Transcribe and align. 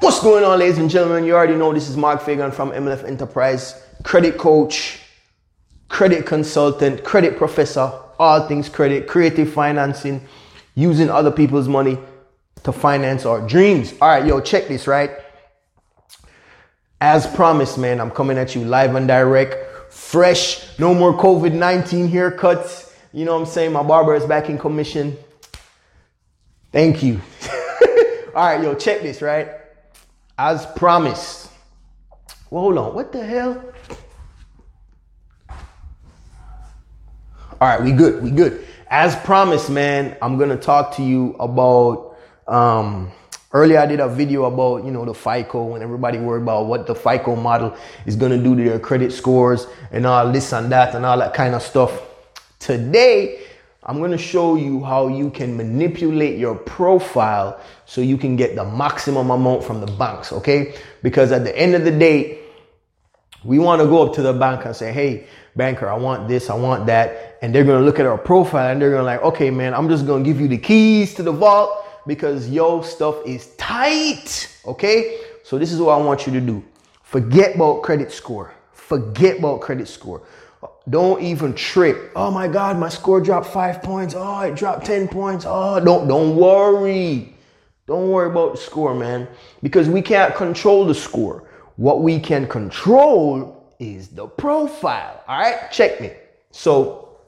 What's 0.00 0.20
going 0.20 0.44
on, 0.44 0.58
ladies 0.58 0.76
and 0.76 0.90
gentlemen? 0.90 1.24
You 1.24 1.34
already 1.34 1.54
know 1.54 1.72
this 1.72 1.88
is 1.88 1.96
Mark 1.96 2.20
Fagan 2.20 2.52
from 2.52 2.70
MLF 2.70 3.04
Enterprise, 3.04 3.82
credit 4.02 4.36
coach, 4.36 5.00
credit 5.88 6.26
consultant, 6.26 7.02
credit 7.02 7.38
professor, 7.38 7.90
all 8.18 8.46
things 8.46 8.68
credit, 8.68 9.06
creative 9.06 9.50
financing, 9.50 10.20
using 10.74 11.08
other 11.08 11.30
people's 11.30 11.66
money 11.66 11.98
to 12.64 12.72
finance 12.72 13.24
our 13.24 13.40
dreams. 13.48 13.94
All 14.02 14.10
right, 14.10 14.26
yo, 14.26 14.38
check 14.38 14.68
this, 14.68 14.86
right? 14.86 15.12
As 17.00 17.26
promised, 17.26 17.78
man, 17.78 17.98
I'm 17.98 18.10
coming 18.10 18.36
at 18.36 18.54
you 18.54 18.66
live 18.66 18.94
and 18.96 19.08
direct, 19.08 19.92
fresh, 19.92 20.78
no 20.78 20.92
more 20.92 21.14
COVID 21.14 21.54
19 21.54 22.10
haircuts. 22.10 22.92
You 23.14 23.24
know 23.24 23.32
what 23.32 23.40
I'm 23.40 23.46
saying? 23.46 23.72
My 23.72 23.82
barber 23.82 24.14
is 24.14 24.26
back 24.26 24.50
in 24.50 24.58
commission. 24.58 25.16
Thank 26.70 27.02
you. 27.02 27.22
All 28.34 28.46
right, 28.46 28.62
yo, 28.62 28.74
check 28.74 29.00
this, 29.00 29.22
right? 29.22 29.48
As 30.38 30.66
promised. 30.66 31.50
Well, 32.50 32.62
hold 32.62 32.78
on. 32.78 32.94
What 32.94 33.10
the 33.10 33.24
hell? 33.24 33.64
All 37.58 37.68
right, 37.68 37.82
we 37.82 37.92
good. 37.92 38.22
We 38.22 38.30
good. 38.30 38.66
As 38.88 39.16
promised, 39.16 39.70
man, 39.70 40.14
I'm 40.20 40.36
gonna 40.38 40.58
talk 40.58 40.94
to 40.96 41.02
you 41.02 41.34
about. 41.40 42.18
Um, 42.46 43.10
earlier, 43.54 43.78
I 43.78 43.86
did 43.86 43.98
a 43.98 44.08
video 44.08 44.44
about 44.44 44.84
you 44.84 44.90
know 44.90 45.06
the 45.06 45.14
FICO 45.14 45.74
and 45.74 45.82
everybody 45.82 46.18
worried 46.18 46.42
about 46.42 46.66
what 46.66 46.86
the 46.86 46.94
FICO 46.94 47.34
model 47.34 47.74
is 48.04 48.14
gonna 48.14 48.36
do 48.36 48.54
to 48.54 48.62
their 48.62 48.78
credit 48.78 49.12
scores 49.12 49.66
and 49.90 50.06
all 50.06 50.30
this 50.30 50.52
and 50.52 50.70
that 50.70 50.94
and 50.94 51.06
all 51.06 51.18
that 51.18 51.32
kind 51.32 51.54
of 51.54 51.62
stuff. 51.62 52.02
Today, 52.58 53.45
I'm 53.86 54.00
gonna 54.00 54.18
show 54.18 54.56
you 54.56 54.84
how 54.84 55.08
you 55.08 55.30
can 55.30 55.56
manipulate 55.56 56.38
your 56.38 56.56
profile 56.56 57.60
so 57.86 58.00
you 58.00 58.18
can 58.18 58.36
get 58.36 58.54
the 58.56 58.64
maximum 58.64 59.30
amount 59.30 59.64
from 59.64 59.80
the 59.80 59.86
banks, 59.86 60.32
okay? 60.32 60.74
Because 61.02 61.32
at 61.32 61.44
the 61.44 61.56
end 61.56 61.74
of 61.74 61.84
the 61.84 61.92
day, 61.92 62.40
we 63.46 63.58
want 63.58 63.80
to 63.80 63.86
go 63.86 64.06
up 64.06 64.14
to 64.14 64.22
the 64.22 64.32
bank 64.32 64.64
and 64.66 64.74
say, 64.74 64.92
hey, 64.92 65.26
banker, 65.54 65.88
I 65.88 65.96
want 65.96 66.28
this, 66.28 66.50
I 66.50 66.54
want 66.54 66.86
that. 66.86 67.38
And 67.42 67.54
they're 67.54 67.64
going 67.64 67.80
to 67.80 67.84
look 67.84 68.00
at 68.00 68.06
our 68.06 68.18
profile 68.18 68.72
and 68.72 68.82
they're 68.82 68.90
going 68.90 69.00
to 69.00 69.04
like, 69.04 69.22
okay, 69.22 69.50
man, 69.50 69.72
I'm 69.72 69.88
just 69.88 70.06
going 70.06 70.24
to 70.24 70.28
give 70.28 70.40
you 70.40 70.48
the 70.48 70.58
keys 70.58 71.14
to 71.14 71.22
the 71.22 71.32
vault 71.32 71.84
because 72.06 72.48
your 72.50 72.82
stuff 72.82 73.16
is 73.24 73.54
tight. 73.56 74.58
Okay. 74.66 75.20
So 75.44 75.58
this 75.58 75.72
is 75.72 75.80
what 75.80 75.98
I 75.98 76.04
want 76.04 76.26
you 76.26 76.32
to 76.32 76.40
do. 76.40 76.64
Forget 77.02 77.54
about 77.54 77.82
credit 77.82 78.10
score. 78.10 78.52
Forget 78.72 79.38
about 79.38 79.60
credit 79.60 79.86
score. 79.88 80.22
Don't 80.88 81.20
even 81.22 81.52
trip. 81.54 82.12
Oh 82.14 82.30
my 82.30 82.46
God, 82.46 82.78
my 82.78 82.88
score 82.88 83.20
dropped 83.20 83.48
five 83.48 83.82
points. 83.82 84.14
Oh, 84.16 84.40
it 84.40 84.54
dropped 84.54 84.86
10 84.86 85.08
points. 85.08 85.44
Oh, 85.46 85.80
don't, 85.80 86.06
don't 86.06 86.36
worry. 86.36 87.34
Don't 87.86 88.10
worry 88.10 88.30
about 88.30 88.52
the 88.52 88.58
score, 88.58 88.94
man, 88.94 89.28
because 89.62 89.88
we 89.88 90.02
can't 90.02 90.34
control 90.34 90.84
the 90.84 90.94
score. 90.94 91.48
What 91.76 92.02
we 92.02 92.18
can 92.18 92.46
control 92.48 93.74
is 93.78 94.08
the 94.08 94.26
profile. 94.26 95.22
All 95.28 95.38
right, 95.38 95.70
check 95.70 96.00
me. 96.00 96.12
So, 96.50 97.18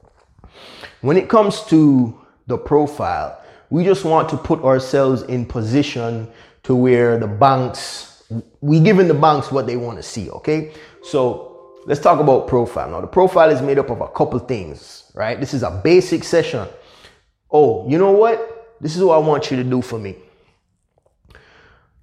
when 1.01 1.15
it 1.15 1.29
comes 1.29 1.63
to 1.65 2.19
the 2.47 2.57
profile, 2.57 3.41
we 3.69 3.83
just 3.83 4.03
want 4.03 4.27
to 4.29 4.37
put 4.37 4.63
ourselves 4.63 5.21
in 5.23 5.45
position 5.45 6.27
to 6.63 6.75
where 6.75 7.17
the 7.17 7.27
banks, 7.27 8.23
we 8.59 8.79
giving 8.79 9.07
the 9.07 9.13
banks 9.13 9.51
what 9.51 9.65
they 9.65 9.77
want 9.77 9.97
to 9.97 10.03
see. 10.03 10.29
Okay, 10.29 10.73
so 11.03 11.48
let's 11.89 11.99
talk 11.99 12.19
about 12.19 12.47
profile. 12.47 12.87
Now, 12.87 13.01
the 13.01 13.07
profile 13.07 13.49
is 13.49 13.63
made 13.63 13.79
up 13.79 13.89
of 13.89 13.99
a 13.99 14.07
couple 14.09 14.37
things, 14.37 15.11
right? 15.15 15.39
This 15.39 15.55
is 15.55 15.63
a 15.63 15.71
basic 15.71 16.23
session. 16.23 16.67
Oh, 17.49 17.89
you 17.89 17.97
know 17.97 18.11
what? 18.11 18.77
This 18.79 18.95
is 18.95 19.03
what 19.03 19.15
I 19.15 19.17
want 19.17 19.49
you 19.49 19.57
to 19.57 19.63
do 19.63 19.81
for 19.81 19.97
me. 19.97 20.15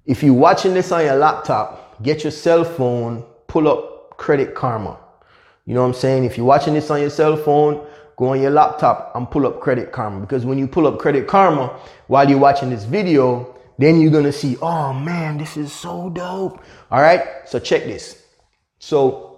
If 0.05 0.23
you're 0.23 0.33
watching 0.33 0.73
this 0.73 0.91
on 0.91 1.05
your 1.05 1.15
laptop, 1.15 2.03
get 2.03 2.23
your 2.23 2.31
cell 2.31 2.65
phone, 2.65 3.23
pull 3.47 3.69
up 3.69 4.17
Credit 4.17 4.53
Karma. 4.53 4.99
You 5.65 5.73
know 5.73 5.83
what 5.83 5.87
I'm 5.87 5.93
saying? 5.93 6.25
If 6.25 6.35
you're 6.35 6.45
watching 6.45 6.73
this 6.73 6.91
on 6.91 6.99
your 6.99 7.09
cell 7.09 7.37
phone, 7.37 7.87
go 8.17 8.27
on 8.27 8.41
your 8.41 8.51
laptop 8.51 9.13
and 9.15 9.31
pull 9.31 9.47
up 9.47 9.61
Credit 9.61 9.93
Karma. 9.93 10.19
Because 10.19 10.45
when 10.45 10.57
you 10.57 10.67
pull 10.67 10.85
up 10.85 10.99
Credit 10.99 11.25
Karma 11.25 11.79
while 12.07 12.29
you're 12.29 12.39
watching 12.39 12.69
this 12.69 12.83
video, 12.83 13.55
then 13.77 14.01
you're 14.01 14.11
gonna 14.11 14.33
see, 14.33 14.57
oh 14.61 14.91
man, 14.91 15.37
this 15.37 15.55
is 15.55 15.71
so 15.71 16.09
dope. 16.09 16.61
All 16.91 16.99
right, 16.99 17.23
so 17.45 17.57
check 17.57 17.85
this. 17.85 18.25
So 18.79 19.36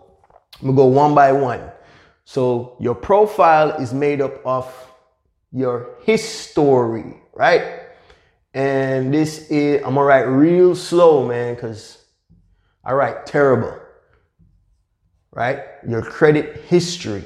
Gonna 0.62 0.74
go 0.74 0.86
one 0.86 1.16
by 1.16 1.32
one. 1.32 1.72
So 2.26 2.76
your 2.80 2.96
profile 2.96 3.72
is 3.82 3.94
made 3.94 4.22
up 4.22 4.46
of 4.46 4.72
your 5.52 5.96
history, 6.04 7.16
right? 7.34 7.82
And 8.54 9.14
this 9.14 9.50
is, 9.50 9.78
I'm 9.84 9.96
gonna 9.96 10.04
write 10.04 10.28
real 10.28 10.76
slow, 10.76 11.28
man, 11.28 11.56
because 11.56 12.04
I 12.84 12.94
write 12.94 13.26
terrible. 13.26 13.78
Right? 15.32 15.60
Your 15.88 16.02
credit 16.02 16.64
history. 16.68 17.24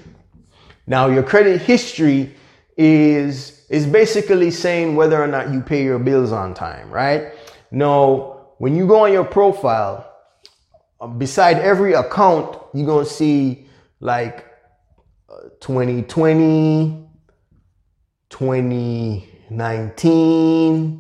Now, 0.85 1.07
your 1.07 1.23
credit 1.23 1.61
history 1.61 2.35
is, 2.77 3.65
is 3.69 3.85
basically 3.85 4.51
saying 4.51 4.95
whether 4.95 5.21
or 5.21 5.27
not 5.27 5.51
you 5.51 5.61
pay 5.61 5.83
your 5.83 6.00
bills 6.00 6.31
on 6.31 6.53
time, 6.53 6.91
right? 6.91 7.33
Now, 7.71 8.47
when 8.57 8.75
you 8.75 8.85
go 8.85 9.05
on 9.05 9.13
your 9.13 9.23
profile, 9.23 10.12
beside 11.08 11.58
every 11.59 11.94
account, 11.94 12.58
you're 12.74 12.86
gonna 12.86 13.06
see 13.06 13.66
like 14.00 14.46
2020, 15.59 16.90
uh, 16.90 16.94
2019, 18.30 21.00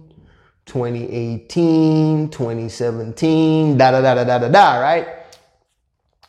2018, 0.65 2.29
2017, 2.29 3.77
da 3.77 3.91
da 3.91 4.01
da 4.01 4.15
da 4.15 4.23
da 4.23 4.39
da 4.39 4.49
da, 4.49 4.79
right? 4.79 5.07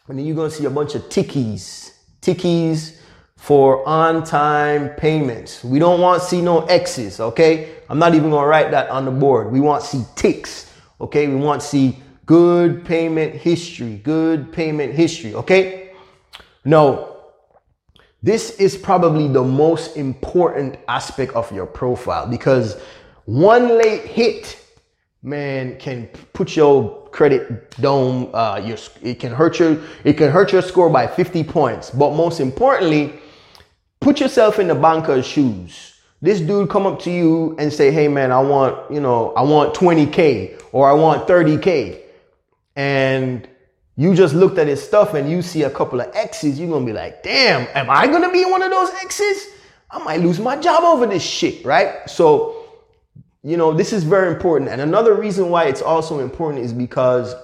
And 0.09 0.19
then 0.19 0.27
you're 0.27 0.37
gonna 0.37 0.51
see 0.51 0.67
a 0.67 0.71
bunch 0.71 0.95
of 0.95 1.09
tickies, 1.09 1.95
tickies 2.21 2.99
for 3.37 3.87
on-time 3.89 4.91
payments. 4.91 5.63
We 5.63 5.79
don't 5.79 6.01
want 6.01 6.23
to 6.23 6.29
see 6.29 6.41
no 6.41 6.65
X's, 6.67 7.21
okay? 7.21 7.75
I'm 7.89 7.99
not 7.99 8.15
even 8.15 8.31
gonna 8.31 8.47
write 8.47 8.71
that 8.71 8.89
on 8.91 9.05
the 9.05 9.11
board. 9.11 9.53
We 9.53 9.61
want 9.61 9.85
to 9.85 9.89
see 9.89 10.05
ticks, 10.17 10.71
okay? 11.01 11.29
We 11.29 11.37
want 11.37 11.61
to 11.61 11.67
see 11.67 11.99
good 12.27 12.85
payment 12.85 13.35
history, 13.35 14.01
good 14.03 14.53
payment 14.53 14.95
history, 14.95 15.35
okay? 15.35 15.91
No, 16.65 17.15
this 18.23 18.59
is 18.59 18.77
probably 18.77 19.29
the 19.29 19.43
most 19.43 19.97
important 19.97 20.79
aspect 20.89 21.35
of 21.35 21.53
your 21.53 21.67
profile 21.67 22.27
because 22.27 22.81
one 23.27 23.69
late 23.77 24.03
hit, 24.03 24.59
man, 25.23 25.79
can 25.79 26.07
put 26.33 26.57
your 26.57 27.07
credit 27.11 27.71
down. 27.81 28.31
Uh, 28.33 28.63
your 28.65 28.79
it 29.03 29.21
can 29.21 29.33
hurt 29.33 29.59
your 29.59 29.79
it 30.05 30.15
can 30.15 30.31
hurt 30.31 30.53
your 30.53 30.63
score 30.63 30.89
by 30.89 31.07
50 31.07 31.45
points. 31.45 31.91
But 31.91 32.15
most 32.15 32.41
importantly, 32.41 33.13
put 34.01 34.21
yourself 34.21 34.59
in 34.59 34.69
the 34.69 34.75
banker's 34.75 35.27
shoes. 35.27 36.01
This 36.23 36.41
dude 36.41 36.71
come 36.71 36.87
up 36.87 37.01
to 37.01 37.11
you 37.11 37.55
and 37.59 37.71
say, 37.71 37.91
"Hey, 37.91 38.09
man, 38.09 38.33
I 38.33 38.41
want 38.41 38.91
you 38.91 39.01
know 39.01 39.35
I 39.37 39.43
want 39.43 39.75
20k 39.75 40.59
or 40.73 40.89
I 40.89 40.95
want 40.95 41.29
30k," 41.29 42.04
and 42.77 43.49
you 43.97 44.15
just 44.15 44.35
looked 44.35 44.59
at 44.59 44.67
his 44.67 44.83
stuff 44.83 45.15
and 45.15 45.31
you 45.31 45.43
see 45.43 45.63
a 45.63 45.71
couple 45.71 46.01
of 46.01 46.11
X's, 46.15 46.59
you're 46.59 46.69
gonna 46.69 46.85
be 46.85 46.93
like, 46.93 47.23
damn, 47.23 47.69
am 47.75 47.89
I 47.89 48.07
gonna 48.07 48.33
be 48.33 48.45
one 48.45 48.63
of 48.63 48.71
those 48.71 48.91
X's? 49.03 49.47
I 49.91 49.99
might 49.99 50.21
lose 50.21 50.41
my 50.41 50.57
job 50.57 50.83
over 50.83 51.07
this 51.07 51.23
shit, 51.23 51.65
right? 51.65 52.09
So 52.11 52.65
you 53.45 53.59
know, 53.59 53.75
this 53.75 53.93
is 53.93 54.05
very 54.05 54.33
important. 54.33 54.71
And 54.71 54.81
another 54.81 55.15
reason 55.15 55.51
why 55.51 55.65
it's 55.65 55.83
also 55.83 56.21
important 56.21 56.65
is 56.65 56.73
because 56.73 57.35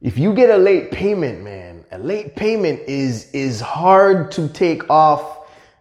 if 0.00 0.18
you 0.18 0.34
get 0.34 0.50
a 0.50 0.56
late 0.56 0.90
payment, 0.90 1.42
man, 1.42 1.84
a 1.92 1.98
late 1.98 2.34
payment 2.34 2.80
is 2.88 3.30
is 3.30 3.60
hard 3.60 4.32
to 4.32 4.48
take 4.48 4.90
off 4.90 5.39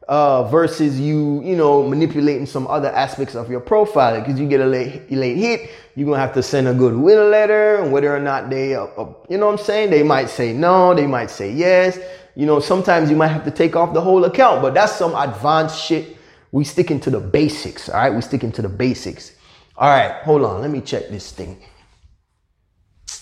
uh, 0.09 0.43
versus 0.45 0.99
you, 0.99 1.39
you 1.43 1.55
know, 1.55 1.87
manipulating 1.87 2.47
some 2.47 2.65
other 2.65 2.89
aspects 2.89 3.35
of 3.35 3.47
your 3.47 3.59
profile. 3.59 4.19
Because 4.19 4.39
you 4.39 4.49
get 4.49 4.59
a 4.59 4.65
late 4.65 5.09
late 5.11 5.37
hit, 5.37 5.69
you're 5.95 6.07
gonna 6.07 6.19
have 6.19 6.33
to 6.33 6.41
send 6.41 6.67
a 6.67 6.73
good 6.73 6.93
goodwill 6.93 7.29
letter, 7.29 7.75
and 7.75 7.93
whether 7.93 8.13
or 8.13 8.19
not 8.19 8.49
they, 8.49 8.73
uh, 8.73 8.85
uh, 8.85 9.13
you 9.29 9.37
know, 9.37 9.45
what 9.45 9.59
I'm 9.59 9.65
saying, 9.65 9.91
they 9.91 10.01
might 10.01 10.29
say 10.31 10.51
no, 10.51 10.95
they 10.95 11.05
might 11.05 11.29
say 11.29 11.53
yes. 11.53 11.99
You 12.35 12.47
know, 12.47 12.59
sometimes 12.59 13.11
you 13.11 13.15
might 13.15 13.27
have 13.27 13.45
to 13.45 13.51
take 13.51 13.75
off 13.75 13.93
the 13.93 14.01
whole 14.01 14.25
account, 14.25 14.63
but 14.63 14.73
that's 14.73 14.95
some 14.95 15.13
advanced 15.13 15.79
shit 15.79 16.17
we 16.51 16.63
sticking 16.63 16.99
to 17.01 17.11
the 17.11 17.19
basics, 17.19 17.87
all 17.87 17.99
right? 17.99 18.13
We 18.13 18.21
sticking 18.21 18.51
to 18.53 18.63
the 18.63 18.69
basics. 18.69 19.33
All 19.77 19.89
right, 19.89 20.23
hold 20.23 20.43
on. 20.43 20.61
Let 20.61 20.71
me 20.71 20.81
check 20.81 21.09
this 21.09 21.31
thing. 21.31 21.61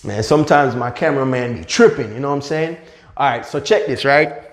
Man, 0.04 0.22
sometimes 0.22 0.74
my 0.74 0.90
cameraman 0.90 1.58
be 1.58 1.64
tripping, 1.64 2.14
you 2.14 2.20
know 2.20 2.30
what 2.30 2.36
I'm 2.36 2.42
saying? 2.42 2.78
All 3.16 3.28
right, 3.28 3.44
so 3.44 3.60
check 3.60 3.86
this, 3.86 4.06
right? 4.06 4.47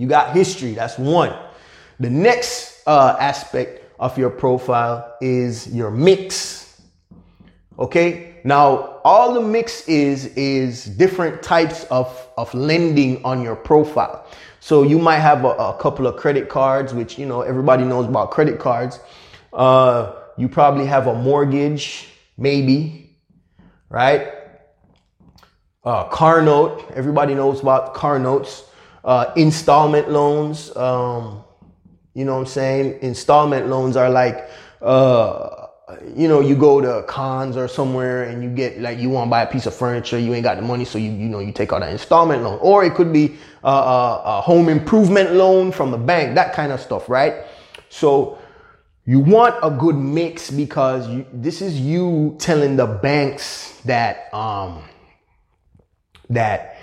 You 0.00 0.06
got 0.06 0.34
history, 0.34 0.72
that's 0.72 0.96
one. 0.98 1.36
The 1.98 2.08
next 2.08 2.82
uh, 2.86 3.18
aspect 3.20 3.84
of 4.00 4.16
your 4.16 4.30
profile 4.30 5.14
is 5.20 5.68
your 5.74 5.90
mix. 5.90 6.80
Okay, 7.78 8.36
now 8.42 9.00
all 9.04 9.34
the 9.34 9.42
mix 9.42 9.86
is 9.86 10.24
is 10.36 10.86
different 10.86 11.42
types 11.42 11.84
of, 11.90 12.08
of 12.38 12.54
lending 12.54 13.22
on 13.26 13.42
your 13.42 13.54
profile. 13.54 14.24
So 14.60 14.84
you 14.84 14.98
might 14.98 15.18
have 15.18 15.44
a, 15.44 15.48
a 15.48 15.76
couple 15.78 16.06
of 16.06 16.16
credit 16.16 16.48
cards, 16.48 16.94
which 16.94 17.18
you 17.18 17.26
know 17.26 17.42
everybody 17.42 17.84
knows 17.84 18.06
about 18.06 18.30
credit 18.30 18.58
cards. 18.58 19.00
Uh, 19.52 20.14
you 20.38 20.48
probably 20.48 20.86
have 20.86 21.08
a 21.08 21.14
mortgage. 21.14 22.08
maybe, 22.38 23.10
right? 23.90 24.32
Uh, 25.84 26.04
car 26.04 26.40
note, 26.40 26.90
everybody 26.94 27.34
knows 27.34 27.60
about 27.60 27.92
car 27.92 28.18
notes. 28.18 28.64
Uh, 29.04 29.32
installment 29.36 30.10
loans, 30.10 30.74
um, 30.76 31.42
you 32.14 32.24
know 32.24 32.34
what 32.34 32.40
I'm 32.40 32.46
saying? 32.46 32.98
Installment 33.02 33.68
loans 33.68 33.96
are 33.96 34.10
like, 34.10 34.50
uh, 34.82 35.66
you 36.14 36.28
know, 36.28 36.40
you 36.40 36.54
go 36.54 36.80
to 36.80 37.02
Conn's 37.06 37.56
or 37.56 37.66
somewhere 37.68 38.24
and 38.24 38.42
you 38.42 38.50
get 38.50 38.80
like 38.80 38.98
you 38.98 39.08
want 39.08 39.26
to 39.26 39.30
buy 39.30 39.42
a 39.42 39.46
piece 39.46 39.66
of 39.66 39.74
furniture, 39.74 40.18
you 40.18 40.34
ain't 40.34 40.44
got 40.44 40.56
the 40.56 40.62
money, 40.62 40.84
so 40.84 40.98
you 40.98 41.10
you 41.10 41.28
know 41.28 41.40
you 41.40 41.52
take 41.52 41.72
out 41.72 41.82
an 41.82 41.88
installment 41.90 42.42
loan, 42.42 42.58
or 42.60 42.84
it 42.84 42.94
could 42.94 43.12
be 43.12 43.36
a, 43.64 43.68
a, 43.68 44.22
a 44.24 44.40
home 44.40 44.68
improvement 44.68 45.32
loan 45.32 45.72
from 45.72 45.90
the 45.90 45.98
bank, 45.98 46.34
that 46.34 46.52
kind 46.52 46.72
of 46.72 46.80
stuff, 46.80 47.08
right? 47.08 47.44
So 47.88 48.38
you 49.04 49.18
want 49.18 49.56
a 49.62 49.70
good 49.70 49.96
mix 49.96 50.50
because 50.50 51.08
you, 51.08 51.26
this 51.32 51.60
is 51.60 51.80
you 51.80 52.36
telling 52.38 52.76
the 52.76 52.86
banks 52.86 53.80
that 53.84 54.32
um 54.32 54.82
that 56.28 56.76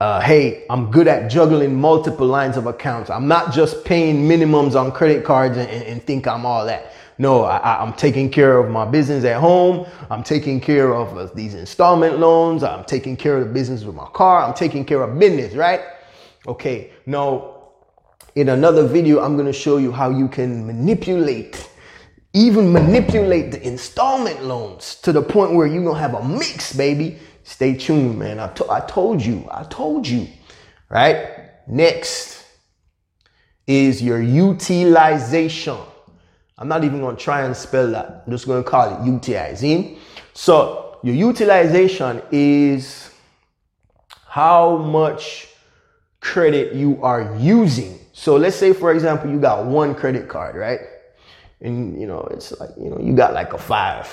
uh, 0.00 0.20
hey, 0.20 0.66
I'm 0.68 0.90
good 0.90 1.06
at 1.06 1.30
juggling 1.30 1.80
multiple 1.80 2.26
lines 2.26 2.56
of 2.56 2.66
accounts. 2.66 3.10
I'm 3.10 3.28
not 3.28 3.52
just 3.52 3.84
paying 3.84 4.28
minimums 4.28 4.74
on 4.78 4.92
credit 4.92 5.24
cards 5.24 5.56
and, 5.56 5.68
and, 5.70 5.84
and 5.84 6.02
think 6.02 6.26
I'm 6.26 6.44
all 6.44 6.66
that. 6.66 6.92
No, 7.16 7.44
I, 7.44 7.80
am 7.80 7.92
taking 7.92 8.28
care 8.28 8.58
of 8.58 8.70
my 8.72 8.84
business 8.84 9.24
at 9.24 9.40
home. 9.40 9.86
I'm 10.10 10.24
taking 10.24 10.60
care 10.60 10.92
of 10.92 11.16
uh, 11.16 11.32
these 11.32 11.54
installment 11.54 12.18
loans. 12.18 12.64
I'm 12.64 12.84
taking 12.84 13.16
care 13.16 13.38
of 13.38 13.46
the 13.46 13.52
business 13.52 13.84
with 13.84 13.94
my 13.94 14.06
car. 14.06 14.42
I'm 14.42 14.54
taking 14.54 14.84
care 14.84 15.00
of 15.00 15.16
business, 15.16 15.54
right? 15.54 15.80
Okay. 16.48 16.90
Now, 17.06 17.54
in 18.34 18.48
another 18.48 18.84
video, 18.84 19.20
I'm 19.20 19.34
going 19.34 19.46
to 19.46 19.52
show 19.52 19.76
you 19.76 19.92
how 19.92 20.10
you 20.10 20.26
can 20.26 20.66
manipulate, 20.66 21.70
even 22.32 22.72
manipulate 22.72 23.52
the 23.52 23.64
installment 23.64 24.42
loans 24.42 24.96
to 25.02 25.12
the 25.12 25.22
point 25.22 25.54
where 25.54 25.68
you're 25.68 25.84
going 25.84 25.94
to 25.94 26.00
have 26.00 26.14
a 26.14 26.28
mix, 26.28 26.72
baby. 26.72 27.20
Stay 27.44 27.76
tuned, 27.76 28.18
man. 28.18 28.40
I, 28.40 28.48
to- 28.54 28.70
I 28.70 28.80
told 28.80 29.22
you. 29.22 29.46
I 29.50 29.62
told 29.64 30.08
you, 30.08 30.26
right? 30.90 31.50
Next 31.68 32.44
is 33.66 34.02
your 34.02 34.20
utilization. 34.20 35.78
I'm 36.58 36.68
not 36.68 36.84
even 36.84 37.00
going 37.00 37.16
to 37.16 37.22
try 37.22 37.42
and 37.42 37.56
spell 37.56 37.90
that. 37.92 38.24
I'm 38.26 38.32
just 38.32 38.46
going 38.46 38.62
to 38.62 38.68
call 38.68 39.00
it 39.00 39.06
utilizing. 39.06 39.98
So 40.32 40.98
your 41.02 41.14
utilization 41.14 42.22
is 42.30 43.10
how 44.26 44.78
much 44.78 45.48
credit 46.20 46.74
you 46.74 46.98
are 47.02 47.36
using. 47.38 47.98
So 48.12 48.36
let's 48.36 48.56
say, 48.56 48.72
for 48.72 48.92
example, 48.92 49.30
you 49.30 49.38
got 49.38 49.66
one 49.66 49.94
credit 49.94 50.28
card, 50.28 50.56
right? 50.56 50.80
And 51.60 52.00
you 52.00 52.06
know, 52.06 52.26
it's 52.30 52.52
like, 52.58 52.70
you 52.78 52.90
know, 52.90 52.98
you 52.98 53.14
got 53.14 53.34
like 53.34 53.52
a 53.52 53.58
five, 53.58 54.06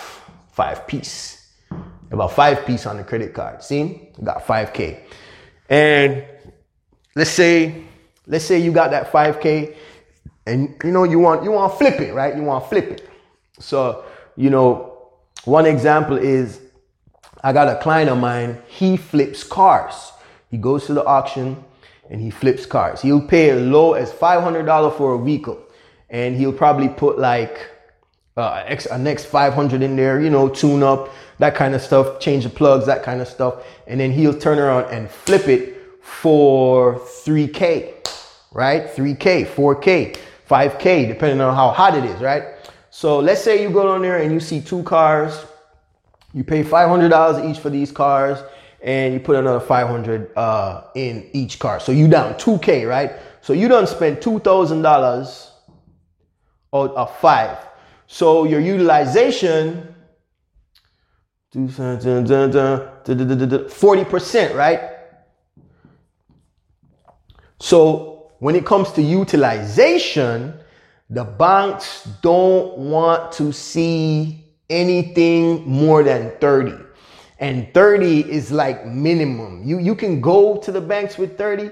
five 0.51 0.85
piece, 0.87 1.40
about 2.11 2.33
five 2.33 2.65
piece 2.65 2.85
on 2.85 2.97
the 2.97 3.03
credit 3.03 3.33
card. 3.33 3.63
See, 3.63 3.79
you 3.79 4.23
got 4.23 4.45
5K. 4.45 4.99
And 5.69 6.25
let's 7.15 7.31
say, 7.31 7.83
let's 8.27 8.45
say 8.45 8.59
you 8.59 8.71
got 8.71 8.91
that 8.91 9.11
5K 9.11 9.75
and 10.45 10.75
you 10.83 10.91
know 10.91 11.03
you 11.03 11.19
want 11.19 11.43
you 11.43 11.51
want 11.51 11.71
to 11.71 11.77
flip 11.77 11.99
it 12.01 12.13
right? 12.13 12.35
You 12.35 12.43
want 12.43 12.63
to 12.63 12.69
flip 12.69 12.89
it. 12.91 13.09
So 13.59 14.03
you 14.35 14.49
know 14.49 15.09
one 15.45 15.65
example 15.65 16.17
is 16.17 16.61
i 17.43 17.51
got 17.51 17.67
a 17.67 17.81
client 17.81 18.09
of 18.09 18.17
mine. 18.17 18.61
He 18.67 18.97
flips 18.97 19.43
cars. 19.43 20.11
He 20.49 20.57
goes 20.57 20.85
to 20.87 20.93
the 20.93 21.03
auction 21.05 21.63
and 22.09 22.21
he 22.21 22.29
flips 22.29 22.65
cars. 22.65 23.01
He'll 23.01 23.25
pay 23.25 23.49
as 23.51 23.61
low 23.61 23.93
as 23.93 24.11
$500 24.11 24.97
for 24.97 25.15
a 25.15 25.23
vehicle. 25.23 25.59
And 26.09 26.35
he'll 26.35 26.53
probably 26.53 26.89
put 26.89 27.17
like 27.17 27.71
uh, 28.37 28.63
X, 28.65 28.85
a 28.85 28.97
next 28.97 29.25
500 29.25 29.81
in 29.81 29.95
there, 29.95 30.21
you 30.21 30.29
know, 30.29 30.47
tune 30.47 30.83
up, 30.83 31.09
that 31.39 31.55
kind 31.55 31.75
of 31.75 31.81
stuff, 31.81 32.19
change 32.19 32.43
the 32.43 32.49
plugs, 32.49 32.85
that 32.85 33.03
kind 33.03 33.21
of 33.21 33.27
stuff. 33.27 33.63
And 33.87 33.99
then 33.99 34.11
he'll 34.11 34.37
turn 34.37 34.59
around 34.59 34.91
and 34.91 35.09
flip 35.09 35.47
it 35.47 35.77
for 36.01 36.99
3K, 36.99 38.07
right? 38.53 38.87
3K, 38.87 39.45
4K. 39.47 40.17
5K, 40.51 41.07
depending 41.07 41.39
on 41.39 41.55
how 41.55 41.69
hot 41.69 41.95
it 41.95 42.03
is, 42.03 42.19
right? 42.19 42.43
So 42.89 43.19
let's 43.19 43.41
say 43.41 43.63
you 43.63 43.69
go 43.69 43.87
down 43.87 44.01
there 44.01 44.17
and 44.17 44.33
you 44.33 44.41
see 44.41 44.59
two 44.59 44.83
cars, 44.83 45.45
you 46.33 46.43
pay 46.43 46.61
$500 46.61 47.49
each 47.49 47.59
for 47.59 47.69
these 47.69 47.89
cars, 47.89 48.37
and 48.81 49.13
you 49.13 49.21
put 49.21 49.37
another 49.37 49.61
500 49.61 50.35
uh, 50.35 50.83
in 50.95 51.29
each 51.31 51.57
car. 51.57 51.79
So 51.79 51.93
you 51.93 52.09
down 52.09 52.33
2K, 52.33 52.87
right? 52.87 53.13
So 53.39 53.53
you 53.53 53.69
don't 53.69 53.87
spend 53.87 54.17
$2,000 54.17 55.49
out 56.73 56.95
of 56.95 57.17
five. 57.19 57.57
So 58.13 58.43
your 58.43 58.59
utilization, 58.59 59.95
40%, 61.55 64.53
right? 64.53 64.81
So 67.61 68.31
when 68.39 68.55
it 68.55 68.65
comes 68.65 68.91
to 68.91 69.01
utilization, 69.01 70.59
the 71.09 71.23
banks 71.23 72.03
don't 72.21 72.77
want 72.77 73.31
to 73.33 73.53
see 73.53 74.43
anything 74.69 75.65
more 75.65 76.03
than 76.03 76.33
30. 76.41 76.73
And 77.39 77.73
30 77.73 78.29
is 78.29 78.51
like 78.51 78.85
minimum. 78.85 79.63
You, 79.63 79.79
you 79.79 79.95
can 79.95 80.19
go 80.19 80.57
to 80.57 80.69
the 80.69 80.81
banks 80.81 81.17
with 81.17 81.37
30, 81.37 81.71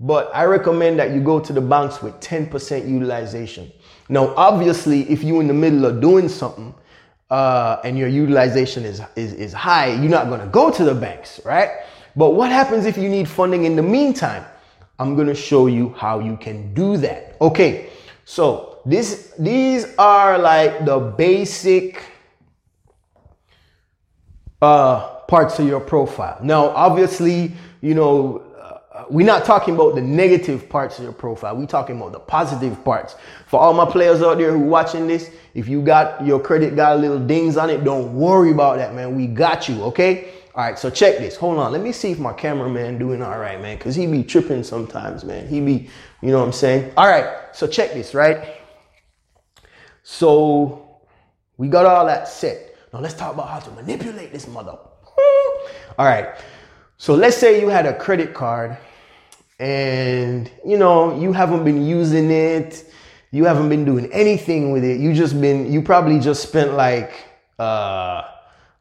but 0.00 0.34
I 0.34 0.46
recommend 0.46 0.98
that 0.98 1.12
you 1.12 1.20
go 1.20 1.38
to 1.38 1.52
the 1.52 1.60
banks 1.60 2.02
with 2.02 2.18
10% 2.18 2.88
utilization. 2.88 3.70
Now, 4.08 4.34
obviously, 4.36 5.08
if 5.10 5.22
you're 5.22 5.40
in 5.40 5.48
the 5.48 5.54
middle 5.54 5.84
of 5.84 6.00
doing 6.00 6.28
something 6.28 6.74
uh, 7.30 7.78
and 7.84 7.98
your 7.98 8.08
utilization 8.08 8.84
is, 8.84 9.00
is, 9.16 9.32
is 9.32 9.52
high, 9.52 9.88
you're 9.94 10.10
not 10.10 10.28
going 10.28 10.40
to 10.40 10.46
go 10.46 10.70
to 10.70 10.84
the 10.84 10.94
banks, 10.94 11.40
right? 11.44 11.70
But 12.14 12.30
what 12.30 12.50
happens 12.50 12.86
if 12.86 12.96
you 12.96 13.08
need 13.08 13.28
funding 13.28 13.64
in 13.64 13.76
the 13.76 13.82
meantime? 13.82 14.44
I'm 14.98 15.14
going 15.14 15.26
to 15.26 15.34
show 15.34 15.66
you 15.66 15.90
how 15.90 16.20
you 16.20 16.36
can 16.36 16.72
do 16.72 16.96
that. 16.98 17.36
Okay. 17.40 17.90
So 18.24 18.78
this, 18.86 19.34
these 19.38 19.94
are 19.98 20.38
like 20.38 20.84
the 20.84 20.98
basic, 20.98 22.02
uh, 24.62 25.16
parts 25.26 25.58
of 25.58 25.66
your 25.66 25.80
profile. 25.80 26.38
Now, 26.42 26.68
obviously, 26.68 27.52
you 27.82 27.94
know, 27.94 28.45
we're 29.10 29.26
not 29.26 29.44
talking 29.44 29.74
about 29.74 29.94
the 29.94 30.00
negative 30.00 30.68
parts 30.68 30.98
of 30.98 31.04
your 31.04 31.12
profile. 31.12 31.56
We're 31.56 31.66
talking 31.66 31.96
about 31.96 32.12
the 32.12 32.20
positive 32.20 32.84
parts. 32.84 33.16
For 33.46 33.60
all 33.60 33.72
my 33.72 33.84
players 33.84 34.22
out 34.22 34.38
there 34.38 34.52
who 34.52 34.60
watching 34.60 35.06
this, 35.06 35.30
if 35.54 35.68
you 35.68 35.82
got 35.82 36.24
your 36.24 36.40
credit 36.40 36.76
got 36.76 36.98
little 36.98 37.18
dings 37.18 37.56
on 37.56 37.70
it, 37.70 37.84
don't 37.84 38.14
worry 38.14 38.50
about 38.50 38.78
that, 38.78 38.94
man. 38.94 39.14
We 39.14 39.26
got 39.26 39.68
you, 39.68 39.82
okay? 39.84 40.32
All 40.54 40.64
right, 40.64 40.78
so 40.78 40.88
check 40.90 41.18
this. 41.18 41.36
Hold 41.36 41.58
on. 41.58 41.72
Let 41.72 41.82
me 41.82 41.92
see 41.92 42.12
if 42.12 42.18
my 42.18 42.32
cameraman 42.32 42.98
doing 42.98 43.22
all 43.22 43.38
right, 43.38 43.60
man, 43.60 43.76
because 43.76 43.94
he 43.94 44.06
be 44.06 44.24
tripping 44.24 44.64
sometimes, 44.64 45.24
man. 45.24 45.46
He 45.46 45.60
be, 45.60 45.90
you 46.22 46.30
know 46.30 46.38
what 46.38 46.46
I'm 46.46 46.52
saying? 46.52 46.92
All 46.96 47.06
right, 47.06 47.54
so 47.54 47.66
check 47.66 47.92
this, 47.92 48.14
right? 48.14 48.56
So 50.02 51.00
we 51.56 51.68
got 51.68 51.84
all 51.84 52.06
that 52.06 52.28
set. 52.28 52.76
Now 52.92 53.00
let's 53.00 53.14
talk 53.14 53.34
about 53.34 53.48
how 53.48 53.58
to 53.58 53.70
manipulate 53.72 54.32
this 54.32 54.46
mother. 54.46 54.78
All 55.98 56.06
right. 56.06 56.28
So 56.98 57.14
let's 57.14 57.36
say 57.36 57.60
you 57.60 57.68
had 57.68 57.86
a 57.86 57.98
credit 57.98 58.32
card 58.32 58.78
and 59.58 60.50
you 60.64 60.76
know 60.76 61.18
you 61.18 61.32
haven't 61.32 61.64
been 61.64 61.86
using 61.86 62.30
it 62.30 62.90
you 63.30 63.44
haven't 63.44 63.68
been 63.68 63.84
doing 63.84 64.10
anything 64.12 64.70
with 64.70 64.84
it 64.84 65.00
you 65.00 65.14
just 65.14 65.40
been 65.40 65.72
you 65.72 65.80
probably 65.80 66.18
just 66.18 66.42
spent 66.42 66.74
like 66.74 67.24
uh 67.58 68.22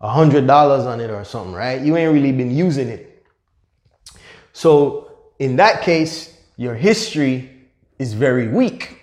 a 0.06 0.10
hundred 0.10 0.46
dollars 0.46 0.86
on 0.86 1.00
it 1.00 1.10
or 1.10 1.24
something, 1.24 1.54
right? 1.54 1.82
You 1.82 1.98
ain't 1.98 2.14
really 2.14 2.32
been 2.32 2.56
using 2.56 2.90
it. 2.90 3.26
So 4.54 5.12
in 5.40 5.56
that 5.56 5.82
case, 5.82 6.38
your 6.58 6.76
history 6.76 7.50
is 7.98 8.14
very 8.14 8.48
weak. 8.48 9.00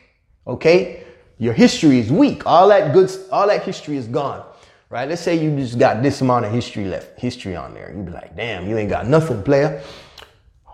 Okay? 0.47 1.05
Your 1.39 1.55
history 1.55 1.99
is 1.99 2.13
weak. 2.13 2.47
All 2.47 2.69
that 2.69 2.93
good, 2.93 3.11
all 3.33 3.49
that 3.49 3.65
history 3.65 3.97
is 3.97 4.07
gone. 4.07 4.45
Right? 4.91 5.09
Let's 5.09 5.23
say 5.23 5.35
you 5.35 5.57
just 5.57 5.79
got 5.79 6.03
this 6.03 6.21
amount 6.21 6.45
of 6.45 6.53
history 6.53 6.85
left, 6.85 7.19
history 7.19 7.57
on 7.57 7.75
there. 7.75 7.93
You'd 7.97 8.07
be 8.07 8.13
like, 8.13 8.37
damn, 8.37 8.69
you 8.69 8.77
ain't 8.77 8.91
got 8.91 9.09
nothing, 9.09 9.43
player. 9.43 9.83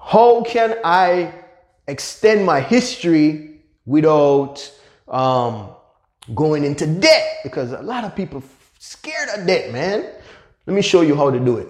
How 0.08 0.42
can 0.42 0.78
I 0.84 1.34
extend 1.86 2.46
my 2.46 2.62
history 2.62 3.60
without 3.84 4.72
um, 5.06 5.68
going 6.34 6.64
into 6.64 6.86
debt? 6.86 7.40
Because 7.42 7.72
a 7.72 7.82
lot 7.82 8.04
of 8.04 8.16
people 8.16 8.42
scared 8.78 9.28
of 9.36 9.46
debt, 9.46 9.70
man. 9.70 10.10
Let 10.64 10.74
me 10.74 10.80
show 10.80 11.02
you 11.02 11.14
how 11.14 11.30
to 11.30 11.38
do 11.38 11.58
it. 11.58 11.68